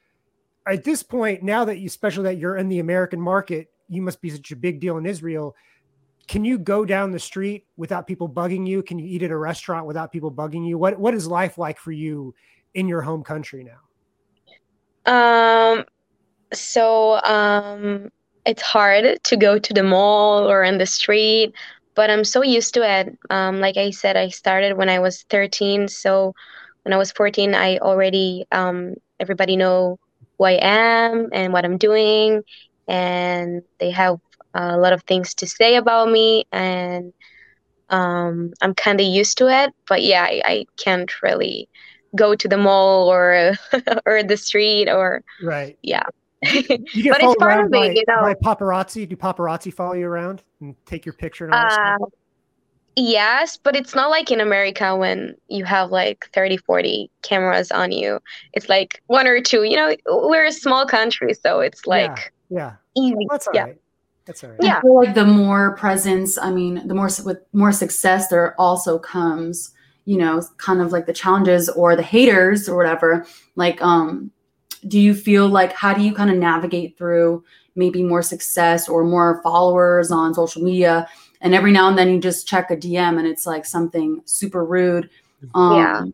at 0.66 0.86
this 0.86 1.04
point, 1.04 1.44
now 1.44 1.66
that 1.66 1.80
you 1.80 1.88
especially 1.88 2.24
that 2.24 2.38
you're 2.38 2.56
in 2.56 2.70
the 2.70 2.80
American 2.80 3.20
market, 3.20 3.70
you 3.90 4.02
must 4.02 4.22
be 4.22 4.30
such 4.30 4.52
a 4.52 4.56
big 4.56 4.80
deal 4.80 4.98
in 4.98 5.06
Israel. 5.06 5.56
Can 6.28 6.44
you 6.44 6.58
go 6.58 6.86
down 6.86 7.12
the 7.12 7.20
street 7.20 7.66
without 7.78 8.08
people 8.08 8.28
bugging 8.28 8.68
you? 8.68 8.82
Can 8.82 8.98
you 9.00 9.06
eat 9.06 9.24
at 9.24 9.32
a 9.32 9.38
restaurant 9.38 9.86
without 9.86 10.12
people 10.12 10.32
bugging 10.32 10.68
you? 10.68 10.78
What 10.78 11.00
what 11.00 11.14
is 11.14 11.28
life 11.28 11.58
like 11.58 11.78
for 11.78 11.92
you 11.92 12.34
in 12.74 12.88
your 12.88 13.02
home 13.02 13.24
country 13.24 13.64
now? 13.64 13.82
Um 15.12 15.86
so 16.54 17.22
um 17.24 18.10
it's 18.46 18.62
hard 18.62 19.24
to 19.24 19.38
go 19.38 19.58
to 19.58 19.74
the 19.74 19.84
mall 19.84 20.50
or 20.50 20.64
in 20.64 20.78
the 20.78 20.86
street 20.86 21.54
but 21.96 22.10
I'm 22.10 22.26
so 22.26 22.44
used 22.44 22.74
to 22.76 22.88
it. 22.88 23.18
Um, 23.30 23.60
like 23.60 23.78
I 23.78 23.90
said, 23.90 24.18
I 24.18 24.28
started 24.28 24.78
when 24.78 24.90
I 24.90 25.00
was 25.00 25.24
13. 25.30 25.88
So 25.88 26.34
when 26.84 26.94
I 26.94 26.98
was 26.98 27.12
14, 27.14 27.56
I 27.56 27.78
already 27.78 28.46
um, 28.52 28.96
everybody 29.20 29.56
know 29.56 29.98
who 30.38 30.44
I 30.44 30.60
am 30.62 31.30
and 31.32 31.54
what 31.54 31.66
I'm 31.66 31.78
doing, 31.78 32.44
and 32.88 33.64
they 33.80 33.92
have 33.92 34.20
a 34.56 34.78
lot 34.78 34.94
of 34.94 35.04
things 35.04 35.34
to 35.36 35.48
say 35.48 35.76
about 35.76 36.10
me, 36.10 36.46
and 36.52 37.14
um, 37.90 38.54
I'm 38.62 38.74
kind 38.74 39.00
of 39.00 39.06
used 39.06 39.38
to 39.40 39.48
it. 39.48 39.74
But 39.88 40.04
yeah, 40.04 40.24
I, 40.24 40.42
I 40.46 40.66
can't 40.78 41.12
really 41.22 41.70
go 42.16 42.34
to 42.34 42.48
the 42.48 42.58
mall 42.58 43.12
or 43.12 43.54
or 44.06 44.24
the 44.24 44.38
street 44.38 44.90
or 44.90 45.24
right. 45.44 45.78
Yeah. 45.82 46.04
You 46.42 46.62
get 46.62 46.80
but 47.12 47.24
it's 47.24 47.36
part 47.36 47.66
of 47.66 47.72
by, 47.72 47.90
you 47.92 48.04
know. 48.08 48.22
By 48.22 48.36
paparazzi, 48.36 49.08
do 49.08 49.16
paparazzi 49.16 49.74
follow 49.74 49.94
you 49.94 50.08
around 50.08 50.44
and 50.62 50.76
take 50.86 51.06
your 51.06 51.14
picture 51.14 51.46
and 51.46 51.54
all 51.54 51.66
uh, 51.66 51.98
Yes, 52.98 53.58
but 53.58 53.76
it's 53.76 53.94
not 53.94 54.10
like 54.10 54.32
in 54.32 54.40
America 54.40 54.96
when 54.96 55.36
you 55.50 55.66
have 55.66 55.92
like 55.92 56.30
30, 56.34 56.58
40 56.58 57.12
cameras 57.24 57.70
on 57.70 57.92
you. 57.92 58.20
It's 58.54 58.70
like 58.70 59.02
one 59.08 59.28
or 59.28 59.42
two. 59.42 59.64
You 59.64 59.76
know, 59.76 59.96
we're 60.08 60.46
a 60.46 60.52
small 60.52 60.86
country, 60.86 61.34
so 61.34 61.60
it's 61.60 61.86
like 61.86 62.32
yeah, 62.50 62.76
yeah. 62.96 63.04
easy. 63.04 63.28
That's 63.30 63.48
all 63.48 63.54
yeah. 63.54 63.64
right. 63.64 63.82
That's 64.26 64.44
all 64.44 64.50
right. 64.50 64.60
Yeah. 64.62 64.78
I 64.78 64.82
feel 64.82 64.96
like 64.96 65.14
the 65.14 65.26
more 65.26 65.76
presence, 65.78 66.38
I 66.38 66.52
mean, 66.52 66.88
the 66.88 66.96
more 66.96 67.10
with 67.24 67.40
more 67.54 67.72
success, 67.72 68.28
there 68.28 68.60
also 68.60 68.98
comes, 68.98 69.72
you 70.06 70.18
know, 70.18 70.42
kind 70.58 70.82
of 70.82 70.92
like 70.92 71.06
the 71.06 71.14
challenges 71.14 71.70
or 71.70 71.96
the 71.96 72.04
haters 72.04 72.68
or 72.68 72.76
whatever. 72.76 73.26
Like, 73.56 73.82
um, 73.82 74.32
do 74.88 75.00
you 75.00 75.14
feel 75.14 75.48
like 75.48 75.74
how 75.74 75.94
do 75.94 76.02
you 76.02 76.14
kind 76.14 76.30
of 76.30 76.38
navigate 76.38 76.98
through 76.98 77.44
maybe 77.76 78.02
more 78.04 78.22
success 78.22 78.90
or 78.90 79.04
more 79.04 79.42
followers 79.44 80.12
on 80.12 80.34
social 80.34 80.64
media? 80.64 81.08
And 81.42 81.54
every 81.54 81.72
now 81.72 81.88
and 81.88 81.98
then 81.98 82.10
you 82.10 82.20
just 82.20 82.48
check 82.48 82.72
a 82.72 82.78
dm 82.78 83.20
and 83.20 83.28
it's 83.28 83.46
like 83.46 83.66
something 83.66 84.22
super 84.26 84.66
rude. 84.66 85.10
Um, 85.54 85.76
yeah. 85.76 86.06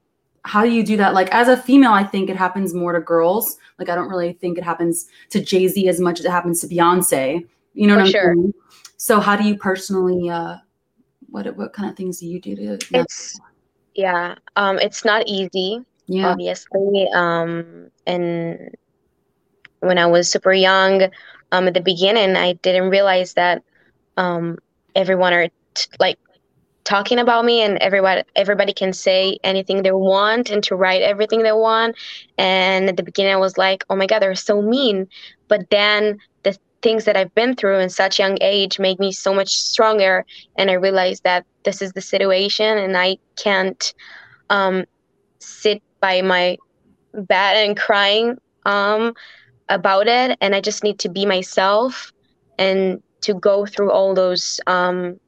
how 0.44 0.64
do 0.64 0.70
you 0.70 0.84
do 0.84 0.98
that? 0.98 1.14
Like 1.14 1.30
as 1.34 1.48
a 1.48 1.56
female 1.56 1.92
i 1.94 2.04
think 2.04 2.30
it 2.30 2.36
happens 2.36 2.74
more 2.74 2.92
to 2.92 3.00
girls. 3.00 3.58
Like 3.80 3.88
i 3.88 3.96
don't 3.96 4.10
really 4.10 4.34
think 4.34 4.58
it 4.58 4.64
happens 4.64 5.08
to 5.30 5.42
jay-z 5.42 5.88
as 5.88 6.02
much 6.02 6.20
as 6.20 6.26
it 6.26 6.32
happens 6.32 6.60
to 6.62 6.68
beyonce 6.68 7.46
you 7.74 7.88
know 7.88 7.96
For 7.96 8.00
what 8.00 8.06
i'm 8.06 8.12
sure. 8.12 8.36
saying 8.36 8.54
so 8.98 9.20
how 9.20 9.36
do 9.36 9.44
you 9.44 9.58
personally 9.58 10.30
uh 10.30 10.58
What 11.30 11.56
what 11.58 11.74
kind 11.74 11.90
of 11.90 11.98
things 11.98 12.20
do 12.20 12.28
you 12.28 12.40
do 12.42 12.56
to? 12.56 12.80
It's 12.94 13.40
yeah, 13.96 14.36
um, 14.56 14.80
it's 14.80 15.04
not 15.06 15.28
easy. 15.28 15.80
Yeah, 16.08 16.30
obviously. 16.32 17.08
Um, 17.14 17.90
and 18.06 18.72
when 19.80 19.98
I 19.98 20.06
was 20.08 20.32
super 20.32 20.54
young, 20.54 21.04
um, 21.52 21.68
at 21.68 21.74
the 21.74 21.82
beginning, 21.82 22.36
I 22.36 22.54
didn't 22.54 22.90
realize 22.90 23.34
that 23.34 23.64
um, 24.18 24.58
everyone 24.96 25.34
are 25.34 25.48
t- 25.76 25.88
like 26.00 26.20
talking 26.84 27.20
about 27.20 27.46
me 27.46 27.62
and 27.62 27.78
everybody 27.78 28.24
everybody 28.36 28.74
can 28.74 28.94
say 28.94 29.38
anything 29.44 29.84
they 29.84 29.92
want 29.92 30.50
and 30.50 30.64
to 30.64 30.76
write 30.76 31.02
everything 31.04 31.44
they 31.44 31.52
want 31.52 31.96
and 32.38 32.90
at 32.90 32.98
the 32.98 33.04
beginning 33.04 33.34
i 33.34 33.38
was 33.38 33.58
like 33.58 33.84
oh 33.90 33.96
my 33.96 34.08
god 34.08 34.20
they're 34.22 34.36
so 34.36 34.62
mean 34.62 35.08
but 35.48 35.70
then 35.70 36.18
the 36.44 36.58
things 36.82 37.06
that 37.06 37.18
i've 37.18 37.34
been 37.36 37.56
through 37.56 37.80
in 37.80 37.90
such 37.90 38.20
young 38.20 38.38
age 38.42 38.80
made 38.80 39.00
me 39.00 39.12
so 39.12 39.34
much 39.34 39.50
stronger 39.50 40.26
and 40.58 40.70
i 40.70 40.74
realized 40.74 41.24
that 41.24 41.46
this 41.64 41.82
is 41.82 41.94
the 41.94 42.02
situation 42.02 42.78
and 42.78 42.98
i 42.98 43.18
can't 43.38 43.94
um, 44.50 44.84
sit 45.40 45.82
by 46.02 46.22
my 46.22 46.58
bed 47.14 47.66
and 47.68 47.78
crying 47.78 48.38
um, 48.66 49.14
about 49.70 50.08
it 50.08 50.38
and 50.42 50.56
i 50.56 50.62
just 50.62 50.84
need 50.84 51.00
to 51.00 51.10
be 51.10 51.26
myself 51.26 52.12
and 52.58 53.02
to 53.22 53.34
go 53.36 53.66
through 53.66 53.92
all 53.92 54.14
those 54.14 54.60
um, 54.68 55.20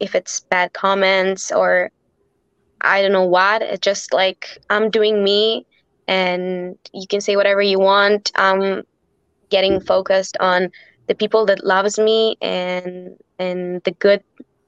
if 0.00 0.14
it's 0.14 0.40
bad 0.50 0.72
comments 0.72 1.52
or 1.52 1.90
I 2.80 3.02
don't 3.02 3.12
know 3.12 3.24
what. 3.24 3.62
It's 3.62 3.80
just 3.80 4.12
like 4.12 4.58
I'm 4.70 4.90
doing 4.90 5.22
me 5.24 5.66
and 6.06 6.76
you 6.92 7.06
can 7.08 7.20
say 7.20 7.36
whatever 7.36 7.62
you 7.62 7.78
want. 7.78 8.30
I'm 8.36 8.84
getting 9.50 9.80
focused 9.80 10.36
on 10.40 10.70
the 11.06 11.14
people 11.14 11.46
that 11.46 11.64
loves 11.64 11.98
me 11.98 12.36
and 12.42 13.16
and 13.38 13.82
the 13.84 13.92
good 13.92 14.22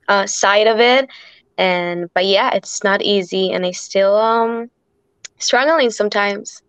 uh, 0.08 0.26
side 0.26 0.66
of 0.66 0.80
it. 0.80 1.08
And 1.56 2.12
but 2.14 2.26
yeah, 2.26 2.54
it's 2.54 2.84
not 2.84 3.02
easy 3.02 3.52
and 3.52 3.66
I 3.66 3.72
still 3.72 4.16
um 4.16 4.70
struggling 5.38 5.90
sometimes. 5.90 6.62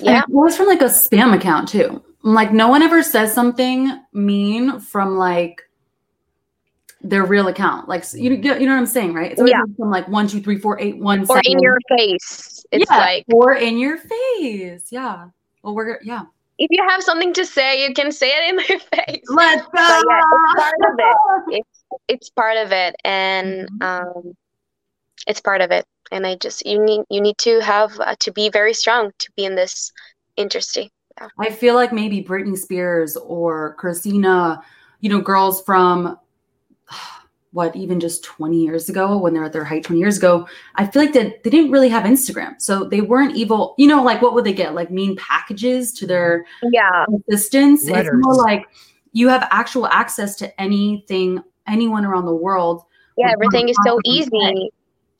Yeah. 0.00 0.22
And 0.22 0.22
it 0.22 0.30
was 0.30 0.56
from 0.56 0.66
like 0.66 0.82
a 0.82 0.86
spam 0.86 1.34
account 1.34 1.68
too. 1.68 2.02
Like 2.22 2.52
no 2.52 2.68
one 2.68 2.82
ever 2.82 3.02
says 3.02 3.32
something 3.34 3.90
mean 4.12 4.78
from 4.80 5.16
like 5.16 5.62
their 7.02 7.24
real 7.24 7.48
account. 7.48 7.88
Like 7.88 8.04
you, 8.14 8.32
you 8.32 8.40
know 8.40 8.56
what 8.56 8.78
I'm 8.78 8.86
saying, 8.86 9.14
right? 9.14 9.30
It's 9.30 9.40
always 9.40 9.52
yeah. 9.52 9.62
from 9.76 9.90
like 9.90 10.06
one, 10.08 10.28
two, 10.28 10.40
three, 10.40 10.58
four, 10.58 10.78
eight, 10.80 10.98
one. 10.98 11.20
Or 11.20 11.36
seven. 11.36 11.42
in 11.46 11.58
your 11.60 11.78
face. 11.88 12.64
It's 12.72 12.90
yeah, 12.90 12.96
like 12.96 13.24
or 13.32 13.54
in 13.54 13.78
your 13.78 13.96
face. 13.96 14.86
Yeah. 14.90 15.28
Well, 15.62 15.74
we're 15.74 15.98
yeah. 16.02 16.24
If 16.60 16.68
you 16.70 16.86
have 16.86 17.02
something 17.02 17.32
to 17.32 17.46
say, 17.46 17.82
you 17.82 17.94
can 17.94 18.12
say 18.12 18.28
it 18.28 18.50
in 18.50 18.56
my 18.56 18.62
face. 19.06 19.24
Let's 19.28 19.66
go. 19.66 20.02
yeah, 20.08 20.20
it's 20.20 20.54
part 20.54 20.92
of 20.92 20.98
it. 20.98 21.56
It's 21.56 21.84
it's 22.06 22.30
part 22.30 22.56
of 22.58 22.70
it, 22.70 22.94
and 23.02 23.68
mm-hmm. 23.68 23.82
um, 23.82 24.34
it's 25.26 25.40
part 25.40 25.62
of 25.62 25.70
it. 25.70 25.86
And 26.12 26.26
I 26.26 26.36
just 26.36 26.64
you 26.66 26.84
need 26.84 27.02
you 27.08 27.22
need 27.22 27.38
to 27.38 27.60
have 27.60 27.98
uh, 27.98 28.14
to 28.20 28.30
be 28.30 28.50
very 28.50 28.74
strong 28.74 29.10
to 29.18 29.32
be 29.36 29.44
in 29.46 29.54
this 29.54 29.90
industry. 30.36 30.90
Yeah. 31.18 31.28
I 31.38 31.50
feel 31.50 31.74
like 31.74 31.92
maybe 31.92 32.22
Britney 32.22 32.58
Spears 32.58 33.16
or 33.16 33.74
Christina, 33.74 34.62
you 35.00 35.08
know, 35.08 35.20
girls 35.20 35.62
from 35.64 36.18
what 37.52 37.74
even 37.74 37.98
just 37.98 38.22
20 38.24 38.62
years 38.62 38.88
ago 38.88 39.18
when 39.18 39.34
they're 39.34 39.44
at 39.44 39.52
their 39.52 39.64
height 39.64 39.84
20 39.84 39.98
years 39.98 40.16
ago 40.16 40.46
i 40.76 40.86
feel 40.86 41.02
like 41.02 41.12
that 41.12 41.42
they 41.42 41.50
didn't 41.50 41.70
really 41.70 41.88
have 41.88 42.04
instagram. 42.04 42.60
So 42.60 42.84
they 42.84 43.00
weren't 43.00 43.36
evil 43.36 43.74
you 43.78 43.86
know 43.86 44.02
like 44.02 44.22
what 44.22 44.34
would 44.34 44.44
they 44.44 44.52
get? 44.52 44.74
Like 44.74 44.90
mean 44.90 45.16
packages 45.16 45.92
to 45.94 46.06
their 46.06 46.44
yeah. 46.62 47.04
assistants 47.28 47.88
Letters. 47.88 48.06
it's 48.14 48.26
more 48.26 48.34
like 48.34 48.66
you 49.12 49.28
have 49.28 49.46
actual 49.50 49.86
access 49.86 50.36
to 50.36 50.60
anything 50.60 51.42
anyone 51.66 52.04
around 52.04 52.26
the 52.26 52.34
world 52.34 52.84
yeah 53.16 53.30
everything 53.30 53.68
is 53.68 53.76
so 53.84 53.98
easy 54.04 54.70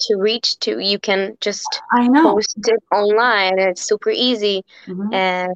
to 0.00 0.16
reach 0.16 0.58
to. 0.60 0.78
You 0.78 0.98
can 0.98 1.36
just 1.40 1.82
i 1.92 2.06
know. 2.08 2.34
post 2.34 2.56
it 2.66 2.82
online 2.92 3.58
it's 3.58 3.82
super 3.82 4.10
easy 4.10 4.64
mm-hmm. 4.86 5.12
and 5.12 5.52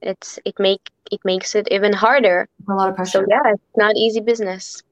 it's 0.00 0.38
it 0.44 0.58
make 0.58 0.90
it 1.10 1.20
makes 1.24 1.54
it 1.54 1.68
even 1.70 1.92
harder. 1.92 2.48
A 2.68 2.74
lot 2.74 2.88
of 2.88 2.96
pressure. 2.96 3.20
so 3.20 3.26
yeah 3.28 3.52
it's 3.52 3.76
not 3.76 3.94
easy 3.96 4.20
business 4.20 4.82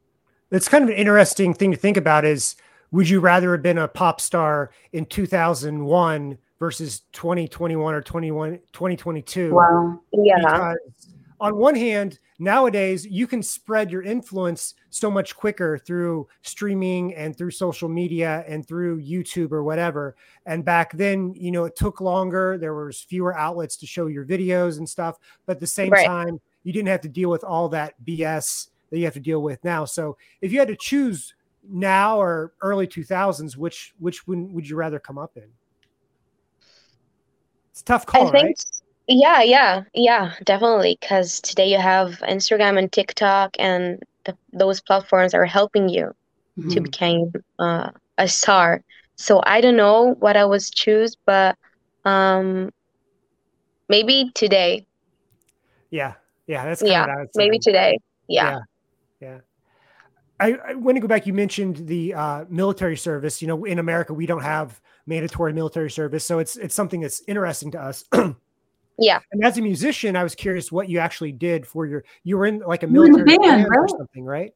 it's 0.50 0.68
kind 0.68 0.84
of 0.84 0.90
an 0.90 0.96
interesting 0.96 1.54
thing 1.54 1.70
to 1.70 1.76
think 1.76 1.96
about 1.96 2.24
is 2.24 2.56
would 2.92 3.08
you 3.08 3.20
rather 3.20 3.52
have 3.52 3.62
been 3.62 3.78
a 3.78 3.88
pop 3.88 4.20
star 4.20 4.70
in 4.92 5.06
2001 5.06 6.38
versus 6.58 7.00
2021 7.12 7.94
or 7.94 8.02
21 8.02 8.58
2022 8.72 9.54
wow. 9.54 10.00
Yeah. 10.12 10.36
Because 10.38 10.78
on 11.40 11.56
one 11.56 11.74
hand 11.74 12.18
nowadays 12.38 13.06
you 13.06 13.26
can 13.26 13.42
spread 13.42 13.90
your 13.90 14.02
influence 14.02 14.74
so 14.90 15.10
much 15.10 15.36
quicker 15.36 15.78
through 15.78 16.26
streaming 16.42 17.14
and 17.14 17.36
through 17.36 17.50
social 17.50 17.88
media 17.88 18.44
and 18.46 18.66
through 18.66 19.00
youtube 19.00 19.52
or 19.52 19.62
whatever. 19.62 20.16
And 20.46 20.64
back 20.64 20.92
then 20.92 21.32
you 21.34 21.50
know 21.50 21.64
it 21.64 21.76
took 21.76 22.00
longer. 22.00 22.58
There 22.58 22.74
was 22.74 23.00
fewer 23.00 23.36
outlets 23.36 23.76
to 23.78 23.86
show 23.86 24.08
your 24.08 24.26
videos 24.26 24.78
and 24.78 24.88
stuff. 24.88 25.18
But 25.46 25.56
at 25.56 25.60
the 25.60 25.66
same 25.66 25.90
right. 25.90 26.06
time 26.06 26.40
you 26.62 26.72
didn't 26.72 26.88
have 26.88 27.00
to 27.02 27.08
deal 27.08 27.30
with 27.30 27.44
all 27.44 27.68
that 27.70 27.94
bs 28.04 28.68
that 28.90 28.98
you 28.98 29.04
have 29.04 29.14
to 29.14 29.20
deal 29.20 29.42
with 29.42 29.62
now. 29.64 29.84
So 29.84 30.16
if 30.40 30.52
you 30.52 30.58
had 30.58 30.68
to 30.68 30.76
choose 30.76 31.34
now 31.68 32.20
or 32.20 32.52
early 32.62 32.86
2000s, 32.86 33.56
which 33.56 33.94
which 33.98 34.26
would 34.26 34.52
would 34.52 34.68
you 34.68 34.76
rather 34.76 34.98
come 34.98 35.18
up 35.18 35.36
in? 35.36 35.48
It's 37.70 37.82
tough 37.82 38.06
call, 38.06 38.28
I 38.28 38.30
think, 38.30 38.44
right? 38.44 38.64
Yeah, 39.06 39.42
yeah, 39.42 39.82
yeah, 39.94 40.32
definitely. 40.44 40.98
Because 41.00 41.40
today 41.40 41.70
you 41.70 41.78
have 41.78 42.18
Instagram 42.28 42.78
and 42.78 42.90
TikTok, 42.90 43.56
and 43.58 44.02
the, 44.24 44.36
those 44.52 44.80
platforms 44.80 45.34
are 45.34 45.46
helping 45.46 45.88
you 45.88 46.14
mm-hmm. 46.58 46.70
to 46.70 46.80
become 46.80 47.32
uh, 47.58 47.90
a 48.18 48.28
star. 48.28 48.82
So 49.16 49.42
I 49.44 49.60
don't 49.60 49.76
know 49.76 50.14
what 50.20 50.36
I 50.36 50.44
was 50.44 50.70
choose, 50.70 51.16
but 51.26 51.56
um, 52.04 52.70
maybe 53.88 54.30
today. 54.34 54.86
Yeah, 55.90 56.14
yeah, 56.46 56.64
that's 56.64 56.82
yeah, 56.82 57.24
maybe 57.34 57.58
today. 57.58 57.98
Yeah. 58.28 58.50
yeah. 58.50 58.58
Yeah. 59.20 59.40
I, 60.40 60.56
I, 60.68 60.74
want 60.74 60.96
to 60.96 61.00
go 61.00 61.06
back. 61.06 61.26
You 61.26 61.34
mentioned 61.34 61.86
the 61.86 62.14
uh, 62.14 62.44
military 62.48 62.96
service. 62.96 63.42
You 63.42 63.48
know, 63.48 63.64
in 63.64 63.78
America, 63.78 64.14
we 64.14 64.24
don't 64.24 64.42
have 64.42 64.80
mandatory 65.06 65.52
military 65.52 65.90
service, 65.90 66.24
so 66.24 66.38
it's 66.38 66.56
it's 66.56 66.74
something 66.74 67.00
that's 67.00 67.22
interesting 67.28 67.70
to 67.72 67.80
us. 67.80 68.04
yeah. 68.98 69.20
And 69.32 69.44
as 69.44 69.58
a 69.58 69.62
musician, 69.62 70.16
I 70.16 70.22
was 70.22 70.34
curious 70.34 70.72
what 70.72 70.88
you 70.88 70.98
actually 70.98 71.32
did 71.32 71.66
for 71.66 71.84
your. 71.84 72.04
You 72.24 72.38
were 72.38 72.46
in 72.46 72.60
like 72.60 72.82
a 72.82 72.86
military 72.86 73.36
band, 73.36 73.66
right? 73.68 73.78
or 73.78 73.88
something, 73.88 74.24
right? 74.24 74.54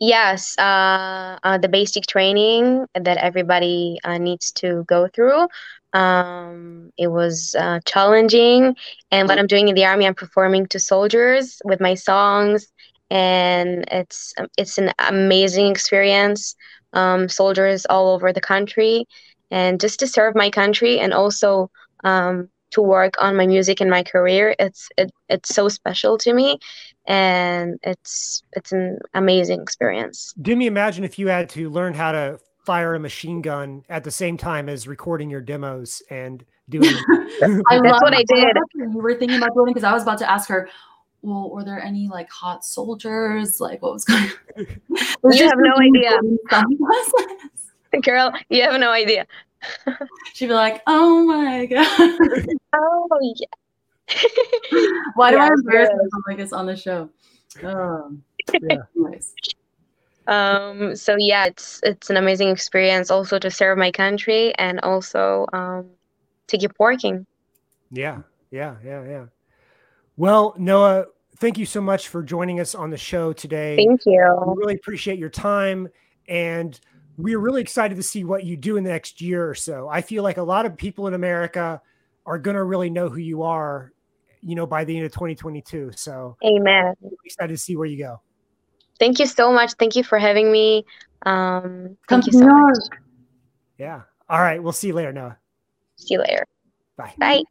Yes, 0.00 0.58
uh, 0.58 1.38
uh, 1.44 1.58
the 1.58 1.68
basic 1.68 2.06
training 2.06 2.86
that 2.94 3.16
everybody 3.18 4.00
uh, 4.02 4.18
needs 4.18 4.50
to 4.52 4.84
go 4.88 5.06
through. 5.06 5.46
Um, 5.92 6.92
it 6.98 7.08
was 7.08 7.54
uh, 7.56 7.78
challenging, 7.84 8.74
and 9.12 9.28
what 9.28 9.38
I'm 9.38 9.46
doing 9.46 9.68
in 9.68 9.74
the 9.76 9.84
army, 9.84 10.06
I'm 10.06 10.14
performing 10.14 10.66
to 10.68 10.80
soldiers 10.80 11.60
with 11.64 11.80
my 11.80 11.94
songs 11.94 12.66
and 13.14 13.84
it's 13.90 14.34
it's 14.58 14.76
an 14.76 14.92
amazing 14.98 15.68
experience. 15.68 16.56
Um, 16.92 17.28
soldiers 17.28 17.86
all 17.86 18.12
over 18.12 18.32
the 18.32 18.40
country, 18.40 19.06
and 19.50 19.80
just 19.80 19.98
to 20.00 20.06
serve 20.06 20.34
my 20.34 20.50
country 20.50 21.00
and 21.00 21.12
also 21.12 21.70
um, 22.04 22.48
to 22.70 22.82
work 22.82 23.14
on 23.18 23.36
my 23.36 23.46
music 23.46 23.80
and 23.80 23.90
my 23.90 24.02
career, 24.02 24.54
it's 24.58 24.88
it, 24.98 25.10
it's 25.28 25.54
so 25.54 25.68
special 25.68 26.18
to 26.18 26.32
me, 26.34 26.58
and 27.06 27.78
it's 27.82 28.42
it's 28.52 28.72
an 28.72 28.98
amazing 29.14 29.62
experience. 29.62 30.34
Did 30.42 30.58
me 30.58 30.66
imagine 30.66 31.04
if 31.04 31.18
you 31.18 31.28
had 31.28 31.48
to 31.50 31.70
learn 31.70 31.94
how 31.94 32.12
to 32.12 32.38
fire 32.64 32.94
a 32.94 33.00
machine 33.00 33.42
gun 33.42 33.84
at 33.88 34.04
the 34.04 34.10
same 34.10 34.36
time 34.36 34.68
as 34.68 34.88
recording 34.88 35.28
your 35.30 35.40
demos 35.40 36.02
and 36.10 36.44
doing. 36.68 36.86
I 37.68 37.78
That's 37.82 38.02
what 38.02 38.14
I 38.14 38.24
did. 38.26 38.56
You 38.74 38.88
were 38.94 39.14
thinking 39.14 39.36
about 39.36 39.54
doing 39.54 39.74
because 39.74 39.84
I 39.84 39.92
was 39.92 40.02
about 40.02 40.18
to 40.18 40.30
ask 40.30 40.48
her 40.48 40.68
well, 41.24 41.50
were 41.50 41.64
there 41.64 41.80
any 41.80 42.08
like 42.08 42.30
hot 42.30 42.64
soldiers? 42.64 43.60
Like 43.60 43.82
what 43.82 43.92
was 43.94 44.04
going 44.04 44.30
on? 44.56 45.32
you 45.32 45.48
have 45.48 45.58
no 45.58 45.74
idea. 45.76 46.20
Girl, 48.02 48.32
you 48.48 48.62
have 48.62 48.78
no 48.80 48.90
idea. 48.90 49.26
She'd 50.34 50.48
be 50.48 50.52
like, 50.52 50.82
oh 50.86 51.24
my 51.24 51.66
God. 51.70 51.86
oh 52.74 53.08
yeah. 53.22 53.46
Why 55.14 55.30
do 55.30 55.36
yeah, 55.38 55.44
I 55.44 55.48
embarrass 55.48 55.90
myself 55.90 56.22
like 56.28 56.36
this 56.36 56.52
on 56.52 56.66
the 56.66 56.76
show? 56.76 57.08
Um, 57.62 58.22
yeah, 58.52 58.82
nice. 58.94 59.34
Um, 60.26 60.94
so 60.96 61.16
yeah, 61.18 61.46
it's 61.46 61.80
it's 61.82 62.10
an 62.10 62.16
amazing 62.16 62.48
experience 62.48 63.10
also 63.10 63.38
to 63.38 63.50
serve 63.50 63.78
my 63.78 63.90
country 63.90 64.54
and 64.56 64.80
also 64.80 65.46
um, 65.52 65.86
to 66.48 66.58
keep 66.58 66.72
working. 66.78 67.26
Yeah, 67.90 68.22
yeah, 68.50 68.76
yeah, 68.84 69.04
yeah. 69.04 69.24
Well, 70.16 70.54
Noa, 70.58 71.06
thank 71.36 71.58
you 71.58 71.66
so 71.66 71.80
much 71.80 72.08
for 72.08 72.22
joining 72.22 72.60
us 72.60 72.74
on 72.74 72.90
the 72.90 72.96
show 72.96 73.32
today. 73.32 73.76
Thank 73.76 74.06
you. 74.06 74.44
We 74.46 74.54
really 74.56 74.74
appreciate 74.74 75.18
your 75.18 75.30
time. 75.30 75.88
And 76.28 76.78
we're 77.16 77.38
really 77.38 77.60
excited 77.60 77.96
to 77.96 78.02
see 78.02 78.24
what 78.24 78.44
you 78.44 78.56
do 78.56 78.76
in 78.76 78.84
the 78.84 78.90
next 78.90 79.20
year 79.20 79.48
or 79.48 79.54
so. 79.54 79.88
I 79.88 80.00
feel 80.00 80.22
like 80.22 80.36
a 80.36 80.42
lot 80.42 80.66
of 80.66 80.76
people 80.76 81.06
in 81.06 81.14
America 81.14 81.80
are 82.26 82.38
going 82.38 82.56
to 82.56 82.64
really 82.64 82.90
know 82.90 83.08
who 83.08 83.18
you 83.18 83.42
are, 83.42 83.92
you 84.40 84.54
know, 84.54 84.66
by 84.66 84.84
the 84.84 84.96
end 84.96 85.06
of 85.06 85.12
2022. 85.12 85.92
So, 85.94 86.36
amen. 86.44 86.94
excited 87.24 87.52
to 87.52 87.58
see 87.58 87.76
where 87.76 87.86
you 87.86 87.98
go. 87.98 88.20
Thank 88.98 89.18
you 89.18 89.26
so 89.26 89.52
much. 89.52 89.74
Thank 89.74 89.96
you 89.96 90.04
for 90.04 90.18
having 90.18 90.50
me. 90.50 90.84
Um, 91.26 91.96
Come 92.06 92.22
thank 92.22 92.26
you 92.26 92.32
so 92.32 92.46
New 92.46 92.52
much. 92.52 92.78
Yeah. 93.78 94.02
All 94.28 94.40
right. 94.40 94.62
We'll 94.62 94.72
see 94.72 94.88
you 94.88 94.94
later, 94.94 95.12
Noa. 95.12 95.36
See 95.96 96.14
you 96.14 96.20
later. 96.20 96.46
Bye. 96.96 97.14
Bye. 97.18 97.42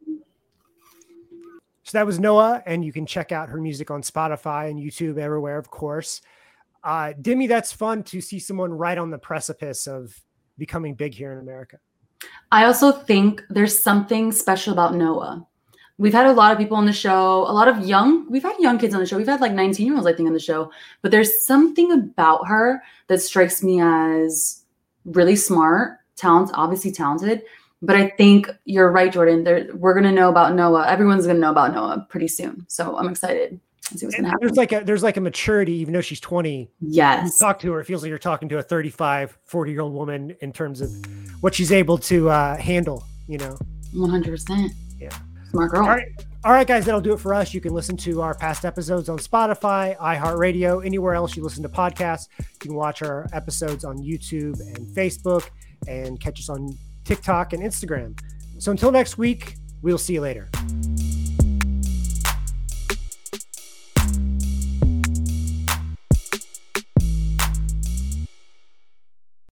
That 1.94 2.06
was 2.06 2.18
Noa, 2.18 2.60
and 2.66 2.84
you 2.84 2.92
can 2.92 3.06
check 3.06 3.30
out 3.30 3.48
her 3.50 3.60
music 3.60 3.88
on 3.88 4.02
Spotify 4.02 4.68
and 4.68 4.80
YouTube 4.80 5.16
everywhere, 5.16 5.58
of 5.58 5.70
course. 5.70 6.22
Uh, 6.82 7.12
Demi, 7.22 7.46
that's 7.46 7.72
fun 7.72 8.02
to 8.02 8.20
see 8.20 8.40
someone 8.40 8.72
right 8.72 8.98
on 8.98 9.10
the 9.10 9.18
precipice 9.18 9.86
of 9.86 10.12
becoming 10.58 10.94
big 10.94 11.14
here 11.14 11.30
in 11.30 11.38
America. 11.38 11.78
I 12.50 12.64
also 12.64 12.90
think 12.90 13.44
there's 13.48 13.80
something 13.80 14.32
special 14.32 14.72
about 14.72 14.96
Noa. 14.96 15.46
We've 15.96 16.12
had 16.12 16.26
a 16.26 16.32
lot 16.32 16.50
of 16.50 16.58
people 16.58 16.76
on 16.76 16.84
the 16.84 16.92
show, 16.92 17.48
a 17.48 17.54
lot 17.54 17.68
of 17.68 17.86
young, 17.86 18.28
we've 18.28 18.42
had 18.42 18.56
young 18.58 18.76
kids 18.76 18.92
on 18.92 18.98
the 18.98 19.06
show. 19.06 19.16
We've 19.16 19.28
had 19.28 19.40
like 19.40 19.52
19 19.52 19.86
year 19.86 19.94
olds, 19.94 20.08
I 20.08 20.14
think, 20.14 20.26
on 20.26 20.32
the 20.32 20.40
show. 20.40 20.72
But 21.00 21.12
there's 21.12 21.46
something 21.46 21.92
about 21.92 22.48
her 22.48 22.82
that 23.06 23.22
strikes 23.22 23.62
me 23.62 23.80
as 23.80 24.64
really 25.04 25.36
smart, 25.36 26.00
talent, 26.16 26.50
obviously 26.54 26.90
talented. 26.90 27.44
But 27.82 27.96
I 27.96 28.08
think 28.10 28.48
you're 28.64 28.90
right, 28.90 29.12
Jordan. 29.12 29.44
There, 29.44 29.68
we're 29.74 29.92
going 29.92 30.04
to 30.04 30.12
know 30.12 30.30
about 30.30 30.54
Noa. 30.54 30.86
Everyone's 30.88 31.26
going 31.26 31.36
to 31.36 31.40
know 31.40 31.50
about 31.50 31.74
Noa 31.74 32.06
pretty 32.08 32.28
soon. 32.28 32.64
So 32.68 32.96
I'm 32.96 33.08
excited 33.08 33.60
to 33.82 33.98
see 33.98 34.06
what's 34.06 34.16
going 34.16 34.24
to 34.24 34.30
happen. 34.30 34.46
there's 34.46 34.56
like 34.56 34.72
a 34.72 34.80
there's 34.80 35.02
like 35.02 35.16
a 35.16 35.20
maturity, 35.20 35.74
even 35.74 35.92
though 35.92 36.00
she's 36.00 36.20
20. 36.20 36.60
You 36.60 36.68
yes. 36.80 37.36
talk 37.38 37.58
to 37.60 37.72
her, 37.72 37.80
it 37.80 37.84
feels 37.84 38.02
like 38.02 38.08
you're 38.08 38.18
talking 38.18 38.48
to 38.48 38.58
a 38.58 38.62
35, 38.62 39.38
40 39.44 39.72
year 39.72 39.80
old 39.80 39.92
woman 39.92 40.34
in 40.40 40.52
terms 40.52 40.80
of 40.80 40.90
what 41.42 41.54
she's 41.54 41.72
able 41.72 41.98
to 41.98 42.30
uh, 42.30 42.56
handle, 42.56 43.04
you 43.28 43.38
know. 43.38 43.58
100%. 43.94 44.70
Yeah. 44.98 45.10
Smart 45.50 45.70
girl. 45.70 45.82
All 45.82 45.88
right. 45.88 46.08
All 46.44 46.52
right, 46.52 46.66
guys, 46.66 46.84
that'll 46.84 47.00
do 47.00 47.14
it 47.14 47.20
for 47.20 47.32
us. 47.32 47.54
You 47.54 47.62
can 47.62 47.72
listen 47.72 47.96
to 47.98 48.20
our 48.20 48.34
past 48.34 48.66
episodes 48.66 49.08
on 49.08 49.18
Spotify, 49.18 49.96
iHeartRadio, 49.96 50.84
anywhere 50.84 51.14
else 51.14 51.38
you 51.38 51.42
listen 51.42 51.62
to 51.62 51.70
podcasts. 51.70 52.28
You 52.38 52.58
can 52.58 52.74
watch 52.74 53.00
our 53.00 53.26
episodes 53.32 53.82
on 53.82 53.96
YouTube 53.96 54.60
and 54.60 54.86
Facebook 54.88 55.48
and 55.88 56.20
catch 56.20 56.38
us 56.38 56.50
on 56.50 56.76
TikTok 57.04 57.52
and 57.52 57.62
Instagram. 57.62 58.18
So 58.58 58.70
until 58.70 58.90
next 58.90 59.18
week, 59.18 59.56
we'll 59.82 59.98
see 59.98 60.14
you 60.14 60.20
later. 60.20 60.48